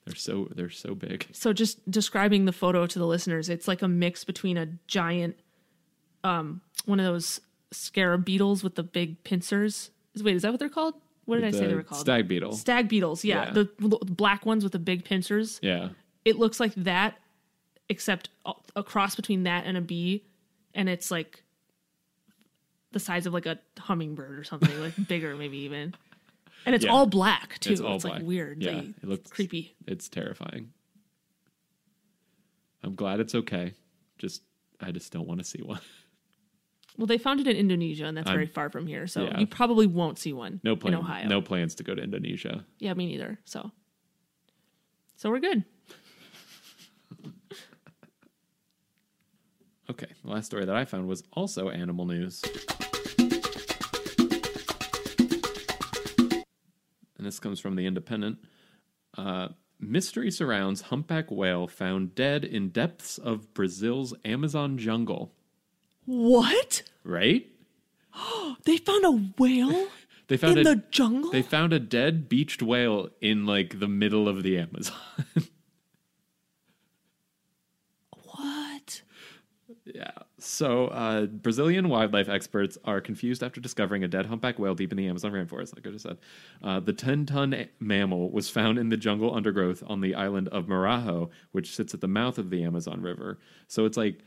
they're 0.05 0.15
so, 0.15 0.47
they're 0.55 0.69
so 0.71 0.95
big. 0.95 1.27
So 1.32 1.53
just 1.53 1.89
describing 1.91 2.45
the 2.45 2.51
photo 2.51 2.88
to 2.88 2.97
the 2.99 3.05
listeners, 3.05 3.47
it's 3.49 3.67
like 3.67 3.82
a 3.84 3.88
mix 3.88 4.23
between 4.23 4.58
a 4.58 4.67
giant, 4.88 5.36
um, 6.23 6.62
one 6.86 6.99
of 6.99 7.05
those 7.05 7.39
scarab 7.71 8.25
beetles 8.25 8.63
with 8.63 8.73
the 8.75 8.84
big 8.84 9.23
pincers. 9.23 9.91
Wait, 10.22 10.36
is 10.36 10.41
that 10.41 10.52
what 10.52 10.60
they're 10.60 10.69
called? 10.69 10.95
What 11.26 11.36
did 11.36 11.45
I 11.45 11.52
say 11.52 11.67
they 11.67 11.76
were 11.76 11.84
called? 11.84 12.02
Stag 12.02 12.28
beetle. 12.28 12.54
Stag 12.54 12.88
beetles. 12.89 13.24
Yeah, 13.24 13.45
Yeah. 13.45 13.52
The, 13.52 13.69
the 13.80 13.98
black 14.06 14.45
ones 14.45 14.63
with 14.63 14.74
the 14.74 14.80
big 14.80 15.06
pincers. 15.06 15.60
yeah. 15.62 15.89
It 16.26 16.38
looks 16.38 16.60
like 16.60 16.74
that, 16.76 17.15
except 17.88 18.30
a, 18.76 18.84
cross 18.84 19.15
between 19.15 19.43
that 19.43 19.65
and 19.65 19.78
a 19.78 19.82
bee, 19.82 20.26
and 20.74 20.89
it's 20.89 21.10
like 21.12 21.43
the 22.91 23.00
size 23.00 23.26
of 23.26 23.34
like 23.34 23.45
a 23.45 23.58
hummingbird 23.80 24.38
or 24.38 24.43
something, 24.43 24.80
like 24.82 24.93
bigger 25.08 25.36
maybe 25.36 25.60
even. 25.60 25.93
And 26.65 26.76
it's 26.76 26.84
Yeah. 26.86 26.91
all 26.91 27.06
black 27.06 27.58
too. 27.60 27.72
It's 27.72 27.80
It's, 27.80 28.04
all 28.06 28.12
like 28.12 28.22
weird. 28.24 28.62
Yeah, 28.62 28.80
it 28.82 29.04
looks- 29.08 29.30
creepy. 29.32 29.76
It's 29.88 30.10
terrifying. 30.10 30.72
I'm 32.84 32.95
glad 32.95 33.19
it's 33.19 33.36
okay. 33.36 33.74
Just, 34.17 34.41
I 34.82 34.91
just 34.91 35.12
don't 35.13 35.28
want 35.28 35.39
to 35.39 35.43
see 35.45 35.62
one. 35.62 35.80
Well, 36.99 37.07
they 37.07 37.17
found 37.17 37.39
it 37.39 37.47
in 37.47 37.55
Indonesia, 37.55 38.03
and 38.03 38.17
that's 38.17 38.27
I'm- 38.27 38.35
very 38.35 38.45
far 38.45 38.69
from 38.69 38.85
here, 38.85 39.07
so 39.07 39.23
yeah. 39.23 39.39
you 39.39 39.47
probably 39.47 39.88
won't 39.88 40.19
see 40.19 40.33
one 40.33 40.59
No 40.65 40.73
in 40.73 40.93
Ohio. 40.93 41.29
no 41.29 41.41
plans 41.41 41.75
to 41.75 41.83
go 41.83 41.95
to 41.95 42.01
Indonesia. 42.03 42.65
Yeah, 42.77 42.93
me 42.93 43.05
neither. 43.05 43.39
So, 43.45 43.71
so 45.15 45.29
we're 45.29 45.39
good. 45.39 45.63
Okay, 49.89 50.05
the 50.23 50.29
last 50.29 50.45
story 50.45 50.65
that 50.65 50.75
I 50.75 50.85
found 50.85 51.07
was 51.07 51.23
also 51.33 51.69
animal 51.69 52.05
news. 52.05 52.43
And 57.17 57.25
this 57.25 57.39
comes 57.39 57.59
from 57.59 57.75
The 57.75 57.88
Independent. 57.88 58.38
Uh, 59.17 59.47
mystery 59.79 60.29
surrounds 60.29 60.81
humpback 60.81 61.31
whale 61.31 61.67
found 61.67 62.13
dead 62.13 62.45
in 62.45 62.69
depths 62.69 63.17
of 63.17 63.51
Brazil's 63.55 64.13
Amazon 64.23 64.77
jungle. 64.77 65.33
What? 66.10 66.82
Right? 67.04 67.45
They 68.65 68.78
found 68.78 69.06
a 69.06 69.12
whale 69.38 69.88
They 70.28 70.38
found 70.38 70.58
in 70.58 70.65
a 70.65 70.76
the 70.76 70.84
jungle? 70.89 71.30
they 71.32 71.43
found 71.43 71.72
a 71.72 71.80
dead 71.80 72.28
beached 72.28 72.63
whale 72.63 73.10
in 73.22 73.45
like 73.45 73.80
the 73.80 73.88
middle 73.88 74.28
of 74.28 74.41
the 74.41 74.58
Amazon. 74.58 74.98
what? 78.24 79.02
yeah. 79.86 80.12
So, 80.39 80.88
uh, 80.88 81.26
Brazilian 81.28 81.89
wildlife 81.89 82.28
experts 82.30 82.78
are 82.86 83.02
confused 83.02 83.43
after 83.43 83.62
discovering 83.62 84.04
a 84.04 84.08
dead 84.08 84.26
humpback 84.26 84.58
whale 84.58 84.74
deep 84.76 84.91
in 84.91 84.98
the 84.98 85.08
Amazon 85.08 85.32
rainforest, 85.32 85.76
like 85.76 85.86
I 85.86 85.91
just 85.91 86.04
said. 86.04 86.17
Uh, 86.63 86.80
the 86.80 86.93
10 86.93 87.26
ton 87.28 87.67
mammal 87.80 88.32
was 88.32 88.50
found 88.50 88.80
in 88.80 88.89
the 88.89 88.98
jungle 88.98 89.36
undergrowth 89.36 89.84
on 89.86 90.02
the 90.02 90.15
island 90.15 90.48
of 90.50 90.65
Marajo, 90.65 91.30
which 91.52 91.76
sits 91.76 91.93
at 91.93 92.02
the 92.02 92.08
mouth 92.08 92.38
of 92.38 92.50
the 92.50 92.63
Amazon 92.63 93.02
River. 93.02 93.38
So, 93.67 93.86
it's 93.86 93.98
like 93.98 94.19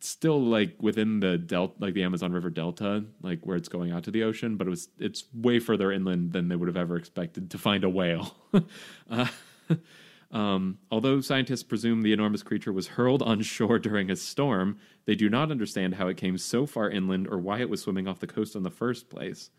still 0.00 0.40
like 0.40 0.74
within 0.80 1.20
the 1.20 1.38
delta 1.38 1.74
like 1.78 1.94
the 1.94 2.02
amazon 2.02 2.32
river 2.32 2.50
delta 2.50 3.04
like 3.22 3.40
where 3.44 3.56
it's 3.56 3.68
going 3.68 3.90
out 3.90 4.04
to 4.04 4.10
the 4.10 4.22
ocean 4.22 4.56
but 4.56 4.66
it 4.66 4.70
was 4.70 4.88
it's 4.98 5.24
way 5.34 5.58
further 5.58 5.90
inland 5.90 6.32
than 6.32 6.48
they 6.48 6.56
would 6.56 6.68
have 6.68 6.76
ever 6.76 6.96
expected 6.96 7.50
to 7.50 7.58
find 7.58 7.84
a 7.84 7.88
whale 7.88 8.36
uh, 9.10 9.26
um, 10.30 10.78
although 10.90 11.20
scientists 11.20 11.62
presume 11.62 12.02
the 12.02 12.12
enormous 12.12 12.42
creature 12.42 12.72
was 12.72 12.88
hurled 12.88 13.22
on 13.22 13.42
shore 13.42 13.78
during 13.78 14.10
a 14.10 14.16
storm 14.16 14.78
they 15.06 15.14
do 15.14 15.28
not 15.28 15.50
understand 15.50 15.94
how 15.94 16.06
it 16.06 16.16
came 16.16 16.38
so 16.38 16.66
far 16.66 16.90
inland 16.90 17.26
or 17.28 17.38
why 17.38 17.60
it 17.60 17.70
was 17.70 17.82
swimming 17.82 18.06
off 18.06 18.20
the 18.20 18.26
coast 18.26 18.54
in 18.54 18.62
the 18.62 18.70
first 18.70 19.08
place 19.08 19.50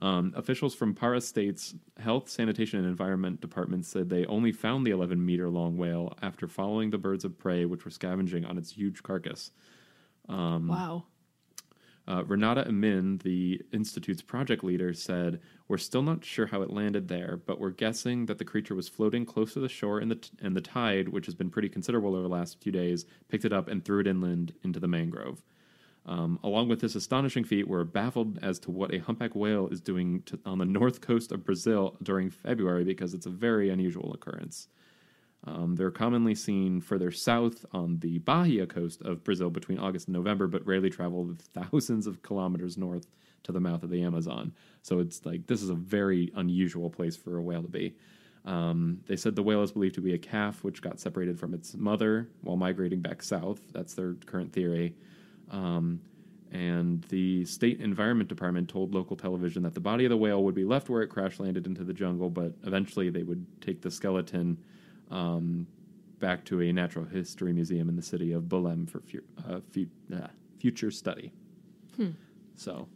um, 0.00 0.32
officials 0.36 0.74
from 0.74 0.94
Para 0.94 1.20
State's 1.20 1.74
Health, 1.98 2.28
Sanitation, 2.28 2.78
and 2.78 2.88
Environment 2.88 3.40
Department 3.40 3.84
said 3.84 4.08
they 4.08 4.24
only 4.26 4.52
found 4.52 4.86
the 4.86 4.92
11 4.92 5.24
meter 5.24 5.48
long 5.48 5.76
whale 5.76 6.16
after 6.22 6.46
following 6.46 6.90
the 6.90 6.98
birds 6.98 7.24
of 7.24 7.36
prey, 7.36 7.64
which 7.64 7.84
were 7.84 7.90
scavenging 7.90 8.44
on 8.44 8.58
its 8.58 8.70
huge 8.70 9.02
carcass. 9.02 9.50
Um, 10.28 10.68
wow. 10.68 11.04
Uh, 12.06 12.24
Renata 12.24 12.66
Emin, 12.66 13.18
the 13.18 13.60
Institute's 13.70 14.22
project 14.22 14.64
leader, 14.64 14.94
said, 14.94 15.40
We're 15.68 15.76
still 15.76 16.00
not 16.00 16.24
sure 16.24 16.46
how 16.46 16.62
it 16.62 16.70
landed 16.70 17.08
there, 17.08 17.38
but 17.44 17.60
we're 17.60 17.68
guessing 17.70 18.24
that 18.26 18.38
the 18.38 18.46
creature 18.46 18.74
was 18.74 18.88
floating 18.88 19.26
close 19.26 19.52
to 19.52 19.60
the 19.60 19.68
shore 19.68 19.98
and 19.98 20.10
the, 20.10 20.14
t- 20.16 20.30
and 20.40 20.56
the 20.56 20.62
tide, 20.62 21.10
which 21.10 21.26
has 21.26 21.34
been 21.34 21.50
pretty 21.50 21.68
considerable 21.68 22.14
over 22.14 22.22
the 22.22 22.28
last 22.28 22.62
few 22.62 22.72
days, 22.72 23.04
picked 23.28 23.44
it 23.44 23.52
up 23.52 23.68
and 23.68 23.84
threw 23.84 24.00
it 24.00 24.06
inland 24.06 24.54
into 24.64 24.80
the 24.80 24.88
mangrove. 24.88 25.42
Um, 26.06 26.38
along 26.42 26.68
with 26.70 26.80
this 26.80 26.94
astonishing 26.94 27.44
feat, 27.44 27.68
we're 27.68 27.84
baffled 27.84 28.38
as 28.40 28.58
to 28.60 28.70
what 28.70 28.94
a 28.94 28.98
humpback 28.98 29.34
whale 29.34 29.68
is 29.68 29.82
doing 29.82 30.22
to, 30.22 30.38
on 30.46 30.56
the 30.56 30.64
north 30.64 31.02
coast 31.02 31.30
of 31.30 31.44
Brazil 31.44 31.98
during 32.02 32.30
February 32.30 32.84
because 32.84 33.12
it's 33.12 33.26
a 33.26 33.30
very 33.30 33.68
unusual 33.68 34.14
occurrence. 34.14 34.68
Um, 35.44 35.76
they're 35.76 35.90
commonly 35.90 36.34
seen 36.34 36.80
further 36.80 37.10
south 37.10 37.64
on 37.72 37.98
the 38.00 38.18
Bahia 38.18 38.66
coast 38.66 39.02
of 39.02 39.24
Brazil 39.24 39.50
between 39.50 39.78
August 39.78 40.08
and 40.08 40.14
November, 40.14 40.46
but 40.46 40.66
rarely 40.66 40.90
travel 40.90 41.34
thousands 41.54 42.06
of 42.06 42.22
kilometers 42.22 42.76
north 42.76 43.06
to 43.44 43.52
the 43.52 43.60
mouth 43.60 43.82
of 43.82 43.90
the 43.90 44.02
Amazon. 44.02 44.52
So 44.82 44.98
it's 44.98 45.24
like 45.24 45.46
this 45.46 45.62
is 45.62 45.70
a 45.70 45.74
very 45.74 46.32
unusual 46.34 46.90
place 46.90 47.16
for 47.16 47.36
a 47.36 47.42
whale 47.42 47.62
to 47.62 47.68
be. 47.68 47.94
Um, 48.44 49.00
they 49.06 49.16
said 49.16 49.36
the 49.36 49.42
whale 49.42 49.62
is 49.62 49.72
believed 49.72 49.94
to 49.96 50.00
be 50.00 50.14
a 50.14 50.18
calf 50.18 50.64
which 50.64 50.82
got 50.82 51.00
separated 51.00 51.38
from 51.38 51.54
its 51.54 51.74
mother 51.74 52.28
while 52.40 52.56
migrating 52.56 53.00
back 53.00 53.22
south. 53.22 53.60
That's 53.72 53.94
their 53.94 54.14
current 54.26 54.52
theory. 54.52 54.94
Um, 55.50 56.00
and 56.50 57.02
the 57.04 57.44
state 57.44 57.80
environment 57.80 58.28
department 58.28 58.68
told 58.68 58.94
local 58.94 59.16
television 59.16 59.62
that 59.64 59.74
the 59.74 59.80
body 59.80 60.06
of 60.06 60.10
the 60.10 60.16
whale 60.16 60.42
would 60.44 60.54
be 60.54 60.64
left 60.64 60.88
where 60.88 61.02
it 61.02 61.08
crash 61.08 61.38
landed 61.38 61.66
into 61.66 61.84
the 61.84 61.92
jungle, 61.92 62.30
but 62.30 62.54
eventually 62.64 63.10
they 63.10 63.22
would 63.22 63.44
take 63.60 63.82
the 63.82 63.90
skeleton 63.90 64.56
um, 65.10 65.66
back 66.18 66.44
to 66.46 66.60
a 66.60 66.72
natural 66.72 67.04
history 67.04 67.52
museum 67.52 67.88
in 67.88 67.96
the 67.96 68.02
city 68.02 68.32
of 68.32 68.44
Belém 68.44 68.88
for 68.88 69.00
fu- 69.00 69.22
uh, 69.48 69.60
fu- 69.70 69.86
uh, 70.14 70.28
future 70.58 70.90
study. 70.90 71.32
Hmm. 71.96 72.10
So 72.56 72.88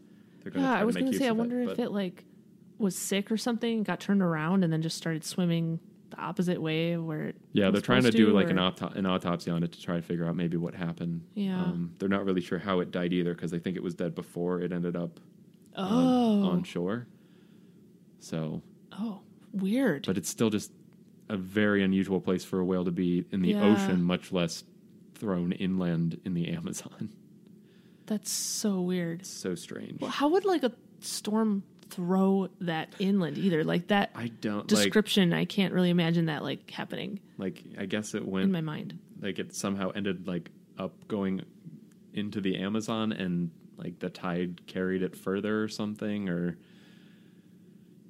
they're 0.42 0.52
going 0.52 0.64
to. 0.64 0.70
Yeah, 0.70 0.78
I 0.78 0.84
was 0.84 0.96
going 0.96 1.10
to 1.10 1.18
say, 1.18 1.28
I 1.28 1.32
wonder 1.32 1.60
it, 1.60 1.70
if 1.70 1.78
it 1.78 1.92
like 1.92 2.24
was 2.78 2.96
sick 2.96 3.30
or 3.30 3.36
something, 3.36 3.82
got 3.82 4.00
turned 4.00 4.22
around, 4.22 4.64
and 4.64 4.72
then 4.72 4.82
just 4.82 4.96
started 4.96 5.24
swimming 5.24 5.78
the 6.10 6.18
opposite 6.18 6.60
way 6.60 6.96
where 6.96 7.28
it. 7.28 7.36
Yeah, 7.52 7.70
they're 7.70 7.80
trying 7.80 8.02
to, 8.02 8.10
to 8.10 8.16
do 8.16 8.28
like 8.28 8.50
an, 8.50 8.58
auto- 8.58 8.88
an 8.88 9.06
autopsy 9.06 9.50
on 9.50 9.62
it 9.62 9.72
to 9.72 9.80
try 9.80 9.96
to 9.96 10.02
figure 10.02 10.26
out 10.26 10.36
maybe 10.36 10.56
what 10.56 10.74
happened. 10.74 11.22
Yeah, 11.34 11.62
um, 11.62 11.94
they're 11.98 12.08
not 12.08 12.24
really 12.24 12.40
sure 12.40 12.58
how 12.58 12.80
it 12.80 12.90
died 12.90 13.12
either 13.12 13.34
because 13.34 13.50
they 13.50 13.58
think 13.58 13.76
it 13.76 13.82
was 13.82 13.94
dead 13.94 14.14
before 14.14 14.60
it 14.60 14.72
ended 14.72 14.96
up 14.96 15.20
oh. 15.76 15.84
on, 15.84 16.44
on 16.44 16.62
shore. 16.64 17.06
So. 18.18 18.62
Oh, 18.92 19.20
weird. 19.52 20.04
But 20.06 20.18
it's 20.18 20.28
still 20.28 20.50
just 20.50 20.70
a 21.28 21.36
very 21.36 21.82
unusual 21.82 22.20
place 22.20 22.44
for 22.44 22.58
a 22.60 22.64
whale 22.64 22.84
to 22.84 22.90
be 22.90 23.24
in 23.30 23.42
the 23.42 23.50
Yeah. 23.50 23.64
ocean, 23.64 24.02
much 24.02 24.32
less 24.32 24.64
thrown 25.14 25.52
inland 25.52 26.20
in 26.24 26.34
the 26.34 26.48
Amazon. 26.56 27.10
That's 28.06 28.30
so 28.30 28.80
weird. 28.80 29.24
So 29.24 29.54
strange. 29.54 30.00
Well, 30.00 30.10
how 30.10 30.28
would 30.28 30.44
like 30.44 30.62
a 30.64 30.72
storm 31.00 31.62
throw 31.90 32.48
that 32.60 32.92
inland 32.98 33.38
either? 33.38 33.64
Like 33.64 33.88
that 33.88 34.10
I 34.14 34.28
don't 34.28 34.66
description, 34.66 35.32
I 35.32 35.44
can't 35.44 35.72
really 35.72 35.90
imagine 35.90 36.26
that 36.26 36.42
like 36.42 36.70
happening 36.70 37.20
like. 37.38 37.62
Like 37.66 37.78
I 37.82 37.86
guess 37.86 38.14
it 38.14 38.26
went 38.26 38.44
in 38.46 38.52
my 38.52 38.60
mind. 38.60 38.98
like 39.20 39.38
it 39.38 39.54
somehow 39.54 39.90
ended 39.94 40.26
like 40.26 40.50
up 40.78 41.06
going 41.08 41.42
into 42.12 42.40
the 42.40 42.56
Amazon 42.56 43.12
and 43.12 43.50
like 43.76 43.98
the 44.00 44.10
tide 44.10 44.62
carried 44.66 45.02
it 45.02 45.16
further 45.16 45.62
or 45.62 45.68
something 45.68 46.28
or 46.28 46.58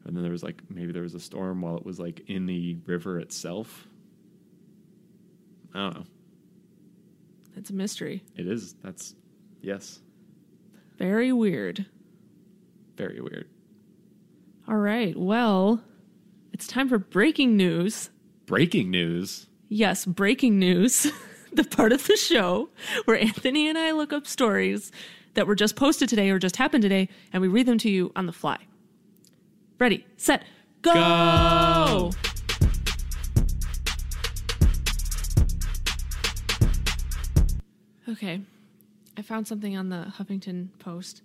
and 0.05 0.17
then 0.17 0.23
there 0.23 0.33
was 0.33 0.43
like 0.43 0.63
maybe 0.69 0.93
there 0.93 1.03
was 1.03 1.15
a 1.15 1.21
storm 1.21 1.63
while 1.63 1.77
it 1.77 1.85
was 1.85 1.99
like 1.99 2.23
in 2.29 2.47
the 2.47 2.77
river 2.87 3.19
itself. 3.19 3.87
I 5.75 5.79
don't 5.79 5.95
know. 5.95 6.05
It's 7.57 7.71
a 7.71 7.75
mystery. 7.75 8.23
It 8.37 8.47
is. 8.47 8.75
That's 8.83 9.15
yes. 9.61 10.01
Very 10.99 11.33
weird. 11.33 11.87
Very 12.97 13.21
weird. 13.21 13.49
All 14.69 14.77
right. 14.77 15.17
Well, 15.17 15.83
it's 16.53 16.67
time 16.67 16.89
for 16.89 16.99
breaking 16.99 17.57
news. 17.57 18.11
Breaking 18.47 18.91
news. 18.91 19.47
Yes, 19.69 20.05
breaking 20.05 20.59
news. 20.59 21.11
the 21.53 21.65
part 21.65 21.93
of 21.93 22.07
the 22.07 22.17
show 22.17 22.71
where 23.05 23.19
Anthony 23.19 23.69
and 23.69 23.77
I 23.77 23.93
look 23.93 24.13
up 24.13 24.27
stories 24.27 24.91
that 25.35 25.47
were 25.47 25.55
just 25.55 25.77
posted 25.77 26.09
today 26.09 26.31
or 26.31 26.39
just 26.39 26.57
happened 26.57 26.83
today 26.83 27.09
and 27.33 27.43
we 27.43 27.49
read 27.49 27.67
them 27.67 27.79
to 27.79 27.91
you 27.91 28.13
on 28.17 28.27
the 28.27 28.33
fly. 28.33 28.59
Ready, 29.83 30.07
set, 30.17 30.45
go! 30.81 30.93
Go! 30.95 32.13
Okay, 38.09 38.43
I 39.17 39.23
found 39.23 39.49
something 39.49 39.77
on 39.77 39.89
the 39.89 40.13
Huffington 40.19 40.69
Post. 40.79 41.23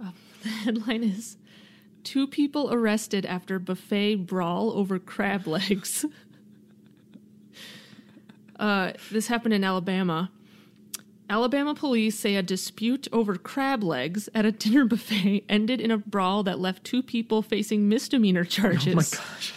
Uh, 0.00 0.12
the 0.44 0.48
headline 0.50 1.02
is 1.02 1.36
Two 2.04 2.28
people 2.28 2.72
arrested 2.72 3.26
after 3.26 3.58
buffet 3.58 4.14
brawl 4.24 4.70
over 4.70 5.00
crab 5.00 5.48
legs. 5.48 6.04
uh, 8.60 8.92
this 9.10 9.26
happened 9.26 9.54
in 9.54 9.64
Alabama. 9.64 10.30
Alabama 11.30 11.76
police 11.76 12.18
say 12.18 12.34
a 12.34 12.42
dispute 12.42 13.06
over 13.12 13.36
crab 13.36 13.84
legs 13.84 14.28
at 14.34 14.44
a 14.44 14.50
dinner 14.64 14.84
buffet 14.84 15.44
ended 15.48 15.80
in 15.80 15.92
a 15.92 15.96
brawl 15.96 16.42
that 16.42 16.58
left 16.58 16.82
two 16.82 17.02
people 17.02 17.40
facing 17.40 17.88
misdemeanor 17.88 18.44
charges. 18.44 18.90
Oh 18.92 18.96
my 18.96 19.02
gosh. 19.02 19.54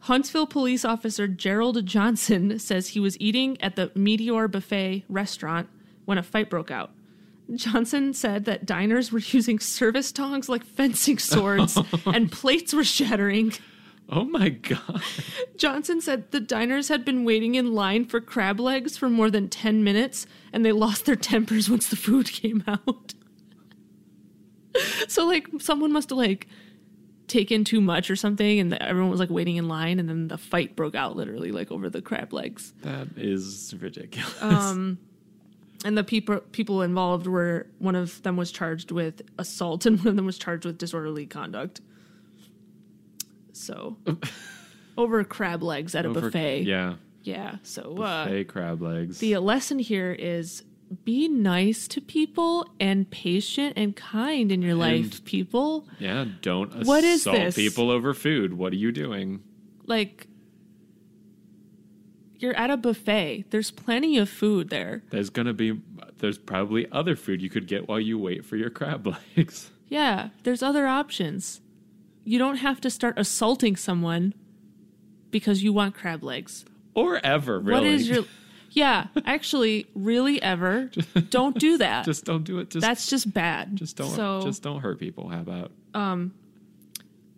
Huntsville 0.00 0.46
police 0.46 0.84
officer 0.84 1.26
Gerald 1.26 1.84
Johnson 1.86 2.58
says 2.58 2.88
he 2.88 3.00
was 3.00 3.18
eating 3.20 3.60
at 3.60 3.74
the 3.74 3.90
Meteor 3.94 4.46
Buffet 4.46 5.04
restaurant 5.08 5.68
when 6.04 6.18
a 6.18 6.22
fight 6.22 6.48
broke 6.50 6.70
out. 6.70 6.90
Johnson 7.54 8.12
said 8.12 8.44
that 8.44 8.66
diners 8.66 9.10
were 9.10 9.18
using 9.30 9.58
service 9.58 10.12
tongs 10.12 10.48
like 10.48 10.64
fencing 10.64 11.18
swords 11.18 11.78
and 12.06 12.30
plates 12.30 12.72
were 12.72 12.84
shattering. 12.84 13.52
Oh 14.08 14.24
my 14.24 14.50
god. 14.50 15.02
Johnson 15.56 16.00
said 16.00 16.30
the 16.30 16.40
diners 16.40 16.88
had 16.88 17.04
been 17.04 17.24
waiting 17.24 17.56
in 17.56 17.72
line 17.74 18.04
for 18.04 18.20
crab 18.20 18.60
legs 18.60 18.96
for 18.96 19.08
more 19.08 19.30
than 19.30 19.48
10 19.48 19.82
minutes 19.82 20.26
and 20.52 20.64
they 20.64 20.72
lost 20.72 21.06
their 21.06 21.16
tempers 21.16 21.68
once 21.68 21.88
the 21.88 21.96
food 21.96 22.30
came 22.30 22.62
out. 22.68 23.14
so 25.08 25.26
like 25.26 25.48
someone 25.58 25.92
must 25.92 26.10
have 26.10 26.18
like 26.18 26.46
taken 27.26 27.64
too 27.64 27.80
much 27.80 28.08
or 28.08 28.14
something 28.14 28.60
and 28.60 28.72
everyone 28.74 29.10
was 29.10 29.18
like 29.18 29.30
waiting 29.30 29.56
in 29.56 29.66
line 29.66 29.98
and 29.98 30.08
then 30.08 30.28
the 30.28 30.38
fight 30.38 30.76
broke 30.76 30.94
out 30.94 31.16
literally 31.16 31.50
like 31.50 31.72
over 31.72 31.90
the 31.90 32.00
crab 32.00 32.32
legs. 32.32 32.72
That 32.82 33.08
is 33.16 33.74
ridiculous. 33.80 34.40
Um 34.40 34.98
and 35.84 35.98
the 35.98 36.04
people 36.04 36.38
people 36.52 36.82
involved 36.82 37.26
were 37.26 37.66
one 37.78 37.96
of 37.96 38.22
them 38.22 38.36
was 38.36 38.52
charged 38.52 38.92
with 38.92 39.22
assault 39.38 39.84
and 39.86 39.98
one 39.98 40.08
of 40.08 40.16
them 40.16 40.26
was 40.26 40.38
charged 40.38 40.64
with 40.64 40.78
disorderly 40.78 41.26
conduct. 41.26 41.80
So 43.56 43.96
over 44.98 45.22
crab 45.24 45.62
legs 45.62 45.94
at 45.94 46.04
a 46.04 46.08
Over- 46.08 46.22
buffet. 46.22 46.62
Yeah. 46.62 46.94
Yeah. 47.22 47.56
So 47.62 47.96
uh, 48.02 48.24
Buffet 48.26 48.44
crab 48.44 48.82
legs. 48.82 49.18
the 49.18 49.36
lesson 49.38 49.78
here 49.78 50.12
is 50.12 50.62
be 51.04 51.26
nice 51.28 51.88
to 51.88 52.00
people 52.00 52.64
and 52.78 53.10
patient 53.10 53.74
and 53.76 53.96
kind 53.96 54.52
in 54.52 54.62
your 54.62 54.76
life, 54.76 55.24
people. 55.24 55.88
yeah, 55.98 56.24
don't 56.42 56.70
assault 56.70 56.86
What 56.86 57.02
is 57.02 57.24
this? 57.24 57.56
people 57.56 57.90
over 57.90 58.14
food. 58.14 58.54
What 58.54 58.72
are 58.72 58.76
you 58.76 58.92
doing? 58.92 59.42
Like 59.86 60.28
you're 62.38 62.54
at 62.54 62.70
a 62.70 62.76
buffet. 62.76 63.46
There's 63.50 63.70
plenty 63.70 64.18
of 64.18 64.28
food 64.28 64.68
there. 64.68 65.02
There's 65.10 65.30
gonna 65.30 65.54
be 65.54 65.80
there's 66.18 66.38
probably 66.38 66.86
other 66.92 67.16
food 67.16 67.42
you 67.42 67.50
could 67.50 67.66
get 67.66 67.88
while 67.88 68.00
you 68.00 68.18
wait 68.18 68.44
for 68.44 68.56
your 68.56 68.70
crab 68.70 69.06
legs. 69.36 69.70
Yeah, 69.88 70.28
there's 70.44 70.62
other 70.62 70.86
options. 70.86 71.60
You 72.26 72.38
don't 72.40 72.56
have 72.56 72.80
to 72.80 72.90
start 72.90 73.18
assaulting 73.18 73.76
someone 73.76 74.34
because 75.30 75.62
you 75.62 75.72
want 75.72 75.94
crab 75.94 76.24
legs. 76.24 76.64
Or 76.92 77.24
ever, 77.24 77.60
really. 77.60 77.72
What 77.80 77.86
is 77.86 78.08
your 78.08 78.24
Yeah, 78.70 79.06
actually, 79.24 79.86
really 79.94 80.42
ever. 80.42 80.90
Don't 81.30 81.56
do 81.56 81.78
that. 81.78 82.04
Just 82.04 82.24
don't 82.24 82.42
do 82.42 82.58
it. 82.58 82.70
Just 82.70 82.84
That's 82.84 83.06
just 83.08 83.32
bad. 83.32 83.76
just 83.76 83.96
don't 83.96 84.10
So, 84.10 84.40
just 84.42 84.62
don't 84.62 84.80
hurt 84.80 84.98
people. 84.98 85.28
How 85.28 85.40
about 85.40 85.70
Um 85.94 86.34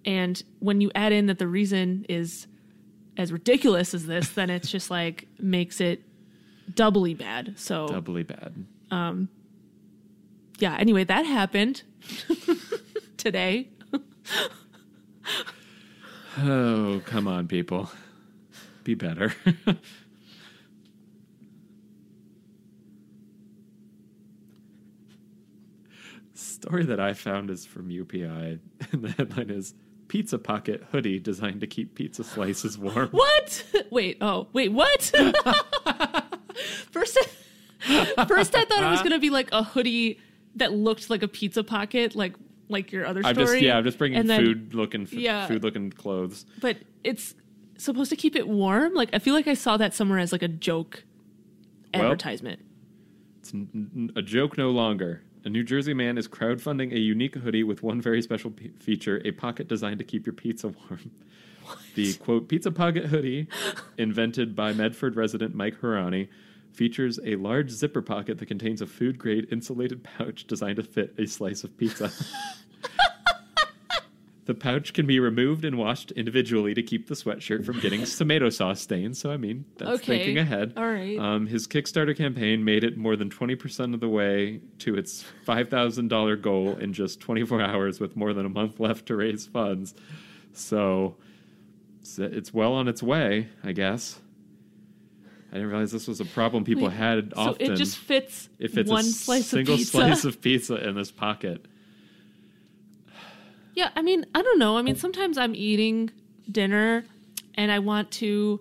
and 0.06 0.42
when 0.60 0.80
you 0.80 0.90
add 0.94 1.12
in 1.12 1.26
that 1.26 1.38
the 1.38 1.46
reason 1.48 2.06
is 2.08 2.46
as 3.18 3.30
ridiculous 3.30 3.92
as 3.92 4.06
this, 4.06 4.30
then 4.30 4.48
it's 4.48 4.70
just 4.70 4.90
like 4.90 5.26
makes 5.38 5.80
it 5.82 6.02
doubly 6.74 7.12
bad. 7.14 7.54
So 7.58 7.88
doubly 7.88 8.22
bad? 8.22 8.54
Um 8.90 9.28
yeah. 10.58 10.76
Anyway, 10.78 11.04
that 11.04 11.26
happened 11.26 11.82
today. 13.18 13.68
Oh, 16.40 17.02
come 17.04 17.26
on, 17.26 17.48
people. 17.48 17.90
Be 18.84 18.94
better. 18.94 19.34
Story 26.34 26.84
that 26.84 27.00
I 27.00 27.12
found 27.12 27.50
is 27.50 27.66
from 27.66 27.88
UPI, 27.88 28.60
and 28.92 29.02
the 29.02 29.10
headline 29.10 29.50
is 29.50 29.74
Pizza 30.06 30.38
Pocket 30.38 30.84
hoodie 30.92 31.18
designed 31.18 31.60
to 31.60 31.66
keep 31.66 31.94
pizza 31.94 32.24
slices 32.24 32.78
warm. 32.78 33.08
What? 33.10 33.64
Wait. 33.90 34.18
Oh, 34.20 34.46
wait. 34.52 34.72
What? 34.72 35.02
first, 36.90 37.18
first 38.26 38.54
I 38.54 38.64
thought 38.64 38.82
it 38.82 38.90
was 38.90 39.00
uh-huh. 39.00 39.02
gonna 39.02 39.18
be 39.18 39.30
like 39.30 39.48
a 39.52 39.62
hoodie 39.62 40.20
that 40.56 40.72
looked 40.72 41.10
like 41.10 41.22
a 41.22 41.28
pizza 41.28 41.62
pocket, 41.62 42.14
like 42.14 42.34
like 42.68 42.92
your 42.92 43.06
other 43.06 43.20
story. 43.22 43.30
I'm 43.30 43.36
just 43.36 43.60
yeah, 43.60 43.76
I'm 43.78 43.84
just 43.84 43.98
bringing 43.98 44.26
then- 44.26 44.44
food 44.44 44.74
looking 44.74 45.06
Yeah. 45.10 45.46
food 45.46 45.62
looking 45.62 45.90
clothes. 45.90 46.44
But 46.60 46.78
it's 47.04 47.34
supposed 47.76 48.10
to 48.10 48.16
keep 48.16 48.34
it 48.36 48.48
warm. 48.48 48.94
Like 48.94 49.10
I 49.12 49.18
feel 49.18 49.34
like 49.34 49.46
I 49.48 49.54
saw 49.54 49.76
that 49.76 49.94
somewhere 49.94 50.18
as 50.18 50.32
like 50.32 50.42
a 50.42 50.48
joke 50.48 51.04
Well- 51.94 52.04
advertisement. 52.04 52.60
It's 53.40 53.54
n- 53.54 54.12
a 54.16 54.22
joke 54.22 54.58
no 54.58 54.70
longer. 54.70 55.22
A 55.44 55.48
New 55.48 55.62
Jersey 55.62 55.94
man 55.94 56.18
is 56.18 56.28
crowdfunding 56.28 56.92
a 56.92 56.98
unique 56.98 57.36
hoodie 57.36 57.62
with 57.62 57.82
one 57.82 58.00
very 58.00 58.20
special 58.20 58.50
p- 58.50 58.72
feature: 58.80 59.22
a 59.24 59.30
pocket 59.30 59.68
designed 59.68 59.98
to 60.00 60.04
keep 60.04 60.26
your 60.26 60.34
pizza 60.34 60.68
warm. 60.90 61.10
The 61.94 62.14
quote 62.14 62.48
pizza 62.48 62.70
pocket 62.72 63.06
hoodie, 63.06 63.46
invented 63.98 64.54
by 64.56 64.72
Medford 64.72 65.16
resident 65.16 65.54
Mike 65.54 65.80
Harani, 65.80 66.28
features 66.72 67.18
a 67.24 67.36
large 67.36 67.70
zipper 67.70 68.02
pocket 68.02 68.38
that 68.38 68.46
contains 68.46 68.80
a 68.80 68.86
food 68.86 69.18
grade 69.18 69.48
insulated 69.50 70.02
pouch 70.04 70.46
designed 70.46 70.76
to 70.76 70.82
fit 70.82 71.14
a 71.18 71.26
slice 71.26 71.64
of 71.64 71.76
pizza. 71.76 72.10
the 74.46 74.54
pouch 74.54 74.94
can 74.94 75.06
be 75.06 75.20
removed 75.20 75.64
and 75.64 75.76
washed 75.76 76.10
individually 76.12 76.72
to 76.72 76.82
keep 76.82 77.06
the 77.08 77.14
sweatshirt 77.14 77.66
from 77.66 77.78
getting 77.80 78.02
tomato 78.06 78.48
sauce 78.48 78.80
stains. 78.80 79.18
So 79.18 79.30
I 79.30 79.36
mean, 79.36 79.66
that's 79.76 79.90
Okay. 80.00 80.18
thinking 80.18 80.38
ahead. 80.38 80.72
All 80.76 80.86
right. 80.86 81.18
Um, 81.18 81.46
his 81.46 81.66
Kickstarter 81.66 82.16
campaign 82.16 82.64
made 82.64 82.82
it 82.82 82.96
more 82.96 83.14
than 83.16 83.28
20% 83.28 83.92
of 83.92 84.00
the 84.00 84.08
way 84.08 84.60
to 84.78 84.94
its 84.96 85.24
$5,000 85.46 86.40
goal 86.40 86.76
in 86.76 86.92
just 86.94 87.20
24 87.20 87.60
hours 87.60 88.00
with 88.00 88.16
more 88.16 88.32
than 88.32 88.46
a 88.46 88.50
month 88.50 88.80
left 88.80 89.06
to 89.06 89.16
raise 89.16 89.46
funds. 89.46 89.94
So 90.54 91.16
it's- 92.00 92.18
it's 92.18 92.54
well 92.54 92.72
on 92.72 92.88
its 92.88 93.02
way, 93.02 93.48
I 93.62 93.72
guess. 93.72 94.20
I 95.50 95.54
didn't 95.54 95.70
realize 95.70 95.92
this 95.92 96.06
was 96.06 96.20
a 96.20 96.24
problem 96.26 96.64
people 96.64 96.84
Wait, 96.84 96.92
had 96.92 97.32
so 97.34 97.40
often. 97.40 97.72
it 97.72 97.76
just 97.76 97.96
fits 97.98 98.48
if 98.58 98.76
it's 98.76 98.90
one 98.90 99.00
a 99.00 99.08
slice 99.08 99.46
single 99.46 99.74
of 99.74 99.78
pizza. 99.80 99.90
slice 99.92 100.24
of 100.24 100.40
pizza 100.42 100.88
in 100.88 100.94
this 100.94 101.10
pocket. 101.10 101.64
Yeah, 103.74 103.90
I 103.94 104.02
mean, 104.02 104.26
I 104.34 104.42
don't 104.42 104.58
know. 104.58 104.76
I 104.76 104.82
mean, 104.82 104.96
sometimes 104.96 105.38
I'm 105.38 105.54
eating 105.54 106.10
dinner 106.50 107.04
and 107.54 107.70
I 107.70 107.78
want 107.78 108.10
to 108.12 108.60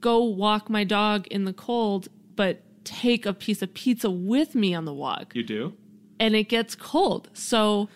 go 0.00 0.24
walk 0.24 0.70
my 0.70 0.84
dog 0.84 1.26
in 1.28 1.44
the 1.44 1.52
cold, 1.52 2.08
but 2.34 2.62
take 2.84 3.26
a 3.26 3.32
piece 3.34 3.60
of 3.62 3.74
pizza 3.74 4.08
with 4.10 4.54
me 4.54 4.74
on 4.74 4.84
the 4.84 4.94
walk. 4.94 5.34
You 5.34 5.42
do? 5.42 5.74
and 6.20 6.34
it 6.34 6.48
gets 6.48 6.74
cold. 6.74 7.30
So 7.32 7.88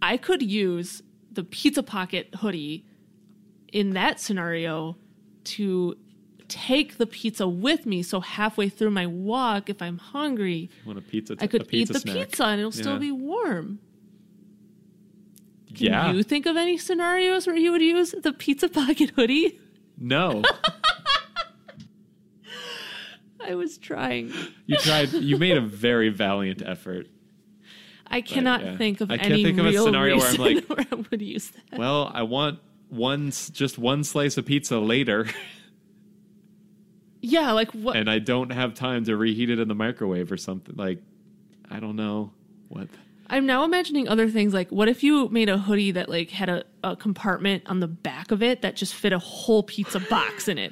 I 0.00 0.16
could 0.16 0.42
use 0.42 1.00
the 1.30 1.44
pizza 1.44 1.84
pocket 1.84 2.34
hoodie 2.40 2.84
in 3.72 3.90
that 3.90 4.18
scenario 4.18 4.96
to 5.44 5.96
take 6.52 6.98
the 6.98 7.06
pizza 7.06 7.48
with 7.48 7.86
me. 7.86 8.02
So 8.02 8.20
halfway 8.20 8.68
through 8.68 8.90
my 8.90 9.06
walk, 9.06 9.70
if 9.70 9.80
I'm 9.80 9.98
hungry, 9.98 10.68
Want 10.86 10.98
a 10.98 11.02
pizza? 11.02 11.36
I 11.40 11.46
could 11.46 11.66
pizza 11.66 11.92
eat 11.92 11.94
the 11.94 12.00
snack. 12.00 12.28
pizza 12.28 12.44
and 12.44 12.60
it'll 12.60 12.72
Yeah. 12.74 12.80
still 12.82 12.98
be 12.98 13.10
warm. 13.10 13.78
Can 15.74 15.86
Yeah. 15.86 16.12
you 16.12 16.22
think 16.22 16.44
of 16.46 16.56
any 16.56 16.76
scenarios 16.76 17.46
where 17.46 17.56
you 17.56 17.72
would 17.72 17.80
use 17.80 18.14
the 18.22 18.32
pizza 18.32 18.68
pocket 18.68 19.10
hoodie? 19.16 19.58
No. 19.98 20.42
I 23.44 23.54
was 23.54 23.76
trying. 23.78 24.32
You 24.66 24.76
tried. 24.76 25.12
You 25.12 25.36
made 25.36 25.56
a 25.56 25.60
very 25.60 26.10
valiant 26.10 26.62
effort. 26.64 27.08
I 28.06 28.20
cannot 28.20 28.62
yeah. 28.62 28.76
think 28.76 29.00
of 29.00 29.10
I 29.10 29.16
can't 29.16 29.32
any 29.32 29.42
think 29.44 29.58
of 29.58 29.66
a 29.66 29.72
scenario 29.72 30.18
where 30.18 30.28
I'm 30.28 30.36
like- 30.36 30.64
where 30.68 30.86
I 30.92 30.94
would 31.10 31.22
use 31.22 31.50
that. 31.70 31.78
Well, 31.78 32.10
I 32.14 32.22
want 32.22 32.58
one, 32.90 33.30
just 33.52 33.78
one 33.78 34.04
slice 34.04 34.36
of 34.36 34.44
pizza 34.46 34.78
later, 34.78 35.26
Yeah, 37.22 37.52
like 37.52 37.70
what? 37.72 37.96
and 37.96 38.10
I 38.10 38.18
don't 38.18 38.50
have 38.50 38.74
time 38.74 39.04
to 39.04 39.16
reheat 39.16 39.48
it 39.48 39.58
in 39.58 39.68
the 39.68 39.74
microwave 39.74 40.30
or 40.32 40.36
something. 40.36 40.74
Like, 40.76 40.98
I 41.70 41.78
don't 41.80 41.96
know 41.96 42.32
what. 42.68 42.88
I'm 43.30 43.46
now 43.46 43.64
imagining 43.64 44.08
other 44.08 44.28
things 44.28 44.52
like 44.52 44.68
what 44.70 44.88
if 44.90 45.02
you 45.02 45.28
made 45.30 45.48
a 45.48 45.56
hoodie 45.56 45.92
that 45.92 46.10
like 46.10 46.28
had 46.28 46.50
a, 46.50 46.64
a 46.84 46.96
compartment 46.96 47.62
on 47.64 47.80
the 47.80 47.86
back 47.88 48.30
of 48.30 48.42
it 48.42 48.60
that 48.60 48.76
just 48.76 48.92
fit 48.92 49.14
a 49.14 49.18
whole 49.18 49.62
pizza 49.62 50.00
box 50.00 50.48
in 50.48 50.58
it. 50.58 50.70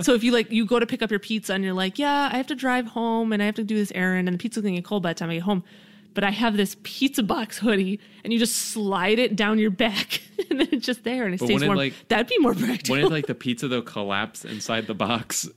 so 0.00 0.12
if 0.12 0.22
you 0.22 0.30
like 0.30 0.50
you 0.50 0.66
go 0.66 0.78
to 0.78 0.84
pick 0.86 1.00
up 1.00 1.10
your 1.10 1.20
pizza 1.20 1.54
and 1.54 1.64
you're 1.64 1.72
like, 1.72 1.98
yeah, 1.98 2.28
I 2.30 2.36
have 2.36 2.48
to 2.48 2.54
drive 2.54 2.84
home 2.86 3.32
and 3.32 3.42
I 3.42 3.46
have 3.46 3.54
to 3.54 3.64
do 3.64 3.76
this 3.76 3.90
errand 3.94 4.28
and 4.28 4.34
the 4.34 4.38
pizza's 4.42 4.62
gonna 4.62 4.74
get 4.74 4.84
cold 4.84 5.02
by 5.02 5.10
the 5.14 5.18
time 5.20 5.30
I 5.30 5.34
get 5.34 5.44
home. 5.44 5.64
But 6.12 6.24
I 6.24 6.30
have 6.30 6.58
this 6.58 6.76
pizza 6.82 7.22
box 7.22 7.56
hoodie 7.56 7.98
and 8.24 8.30
you 8.32 8.38
just 8.38 8.56
slide 8.56 9.18
it 9.18 9.34
down 9.34 9.58
your 9.58 9.70
back 9.70 10.20
and 10.50 10.60
then 10.60 10.68
it's 10.70 10.84
just 10.84 11.04
there 11.04 11.24
and 11.24 11.32
it 11.34 11.38
But 11.40 11.46
stays 11.46 11.54
wouldn't, 11.60 11.68
warm. 11.70 11.78
like- 11.78 11.94
That'd 12.08 12.26
be 12.26 12.36
more 12.40 12.54
practical. 12.56 12.94
When 12.96 13.04
did 13.04 13.10
like 13.12 13.26
the 13.26 13.34
pizza 13.34 13.68
though 13.68 13.80
collapse 13.80 14.44
inside 14.44 14.86
the 14.86 14.94
box 14.94 15.48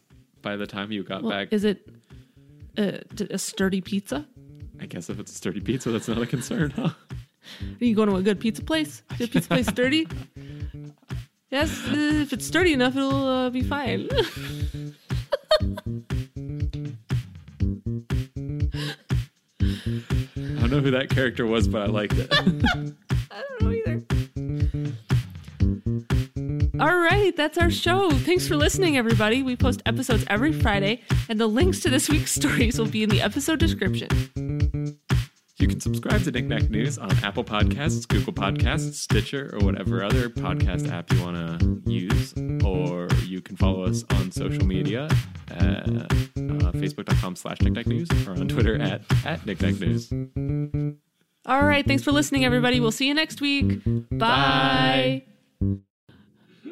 by 0.45 0.55
the 0.55 0.67
time 0.67 0.91
you 0.91 1.03
got 1.03 1.23
Well, 1.23 1.31
back? 1.31 1.51
Is 1.51 1.63
it 1.63 1.89
a, 2.77 3.01
a 3.31 3.37
sturdy 3.39 3.81
pizza? 3.81 4.27
I 4.79 4.85
guess 4.85 5.09
if 5.09 5.19
it's 5.19 5.31
a 5.31 5.35
sturdy 5.35 5.59
pizza, 5.59 5.89
that's 5.89 6.07
not 6.07 6.21
a 6.21 6.27
concern, 6.27 6.69
huh? 6.69 6.89
Are 7.81 7.85
you 7.85 7.95
going 7.95 8.09
to 8.09 8.15
a 8.15 8.21
good 8.21 8.39
pizza 8.39 8.63
place? 8.63 9.01
Good 9.17 9.31
pizza 9.31 9.49
place 9.49 9.67
sturdy? 9.67 10.07
Yes, 11.51 11.71
uh, 11.87 11.93
if 11.95 12.33
it's 12.33 12.45
sturdy 12.45 12.73
enough, 12.73 12.95
it'll 12.95 13.27
uh, 13.27 13.49
be 13.49 13.61
fine. 13.61 14.07
I 14.13 14.17
don't 20.57 20.71
know 20.71 20.81
who 20.81 20.91
that 20.91 21.09
character 21.09 21.45
was, 21.45 21.67
but 21.67 21.83
I 21.83 21.85
liked 21.85 22.15
it. 22.17 22.95
All 26.85 26.95
right, 26.95 27.35
that's 27.35 27.57
our 27.57 27.71
show. 27.71 28.11
Thanks 28.11 28.47
for 28.47 28.55
listening, 28.55 28.95
everybody. 28.95 29.41
We 29.41 29.55
post 29.55 29.81
episodes 29.87 30.23
every 30.27 30.53
Friday, 30.53 31.01
and 31.27 31.39
the 31.39 31.47
links 31.47 31.79
to 31.79 31.89
this 31.89 32.07
week's 32.09 32.31
stories 32.35 32.77
will 32.77 32.85
be 32.85 33.01
in 33.01 33.09
the 33.09 33.23
episode 33.23 33.57
description. 33.57 34.07
You 35.57 35.67
can 35.67 35.79
subscribe 35.79 36.21
to 36.25 36.31
Knickknack 36.31 36.69
News 36.69 36.99
on 36.99 37.11
Apple 37.23 37.43
Podcasts, 37.43 38.07
Google 38.07 38.33
Podcasts, 38.33 38.93
Stitcher, 38.93 39.49
or 39.53 39.65
whatever 39.65 40.03
other 40.03 40.29
podcast 40.29 40.91
app 40.91 41.11
you 41.11 41.23
want 41.23 41.59
to 41.59 41.91
use. 41.91 42.35
Or 42.63 43.07
you 43.23 43.41
can 43.41 43.55
follow 43.55 43.85
us 43.85 44.03
on 44.11 44.31
social 44.31 44.67
media 44.67 45.05
at 45.49 45.89
uh, 45.89 46.07
facebook.com 46.37 47.35
slash 47.35 47.63
Knickknack 47.63 47.87
News 47.87 48.09
or 48.27 48.33
on 48.33 48.47
Twitter 48.47 48.79
at, 48.79 49.01
at 49.25 49.43
Knickknack 49.43 49.79
News. 49.79 50.13
All 51.47 51.63
right, 51.63 51.83
thanks 51.87 52.03
for 52.03 52.11
listening, 52.11 52.45
everybody. 52.45 52.79
We'll 52.79 52.91
see 52.91 53.07
you 53.07 53.15
next 53.15 53.41
week. 53.41 53.81
Bye. 54.11 55.23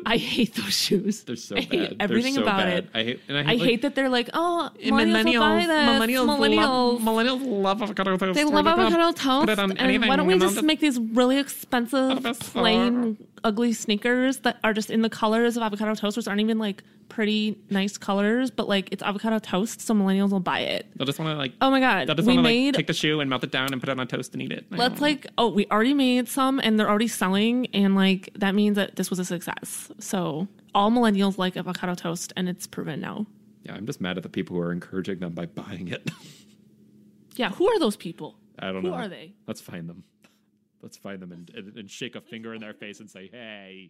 I 0.08 0.18
hate 0.18 0.56
those 0.56 0.74
shoes. 0.74 1.24
They're 1.24 1.36
so 1.36 1.56
I 1.56 1.60
bad. 1.60 1.72
hate 1.72 1.90
They're 1.90 1.98
everything 2.00 2.36
so 2.36 2.42
about 2.44 2.58
bad. 2.58 2.74
it. 2.78 2.90
I 2.94 3.04
hate, 3.04 3.20
and 3.28 3.38
I 3.38 3.44
hate, 3.44 3.50
I 3.50 3.54
like, 3.54 3.70
hate 3.70 3.82
that 3.84 3.96
they're 3.96 4.10
like, 4.10 4.30
oh, 4.34 4.70
millennials, 4.80 5.26
will 5.26 5.40
buy 5.40 5.66
this. 5.66 5.70
millennials, 5.70 6.38
millennials. 6.38 6.56
love, 6.56 7.02
millennials 7.02 7.62
love 7.64 7.82
avocado 7.82 8.18
toast. 8.18 8.36
They 8.36 8.44
love 8.44 8.68
avocado 8.68 9.12
toast. 9.12 9.50
it 9.50 9.60
on 9.60 9.72
and 9.72 9.80
anything, 9.80 10.10
why 10.10 10.16
don't 10.16 10.28
we 10.28 10.38
just 10.38 10.64
make 10.64 10.80
these 10.80 11.00
really 11.00 11.40
expensive, 11.40 12.24
plain, 12.40 13.18
ugly 13.44 13.74
sneakers 13.74 14.38
that 14.40 14.58
are 14.64 14.74
just 14.74 14.90
in 14.90 15.02
the 15.02 15.10
colors 15.10 15.58
of 15.58 15.64
avocado 15.64 15.96
toast, 15.96 16.18
which 16.18 16.28
aren't 16.28 16.42
even 16.42 16.58
like 16.60 16.84
pretty 17.10 17.58
nice 17.70 17.98
colors, 17.98 18.50
but 18.50 18.68
like 18.68 18.90
it's 18.92 19.04
avocado 19.04 19.40
toast, 19.40 19.82
so 19.82 19.94
millennials 19.94 20.32
will 20.32 20.40
buy 20.40 20.60
it. 20.62 20.88
They'll 20.96 21.06
just 21.06 21.20
want 21.20 21.32
to 21.32 21.38
like, 21.38 21.54
Oh 21.62 21.70
my 21.70 21.80
god, 21.80 22.08
they'll 22.08 22.16
just 22.16 22.28
we 22.28 22.36
want 22.36 22.46
to 22.46 22.50
made. 22.52 22.66
like 22.68 22.76
take 22.76 22.88
the 22.88 22.94
shoe 22.94 23.20
and 23.20 23.30
melt 23.30 23.44
it 23.44 23.52
down 23.52 23.72
and 23.72 23.82
put 23.82 23.90
it 23.90 24.00
on 24.00 24.08
toast 24.08 24.34
and 24.34 24.42
eat 24.42 24.52
it. 24.52 24.66
Let's 24.72 25.02
like, 25.02 25.28
oh, 25.38 25.50
we 25.50 25.66
already 25.72 25.94
made 25.94 26.28
some 26.28 26.60
and 26.64 26.80
they're 26.80 26.90
already 26.90 27.08
selling, 27.08 27.68
and 27.74 27.96
like 27.96 28.30
that 28.36 28.56
means 28.56 28.76
that 28.78 28.96
this 28.96 29.10
was 29.10 29.20
a 29.20 29.26
success. 29.26 29.92
So 30.00 30.48
all 30.74 30.90
millennials 30.92 31.38
like 31.38 31.56
avocado 31.58 31.96
toast, 31.96 32.34
and 32.36 32.48
it's 32.50 32.66
proven 32.68 33.00
now. 33.00 33.26
Yeah, 33.64 33.76
I'm 33.76 33.86
just 33.86 34.02
mad 34.02 34.18
at 34.18 34.24
the 34.24 34.30
people 34.30 34.56
who 34.56 34.62
are 34.62 34.72
encouraging 34.72 35.20
them 35.20 35.34
by 35.34 35.46
buying 35.46 35.88
it. 35.90 36.10
Yeah, 37.36 37.50
who 37.50 37.68
are 37.68 37.80
those 37.80 37.96
people? 37.96 38.36
I 38.60 38.68
don't 38.72 38.84
Who 38.84 38.90
know. 38.92 38.96
Who 38.96 39.04
are 39.04 39.08
they? 39.08 39.34
Let's 39.48 39.60
find 39.62 39.90
them. 39.90 40.04
Let's 40.84 40.98
find 40.98 41.22
them 41.22 41.32
and, 41.32 41.50
and, 41.56 41.78
and 41.78 41.90
shake 41.90 42.16
a 42.16 42.22
finger 42.22 42.54
in 42.54 42.62
their 42.62 42.74
face 42.74 43.00
and 43.00 43.10
say, 43.10 43.30
hey. 43.32 43.90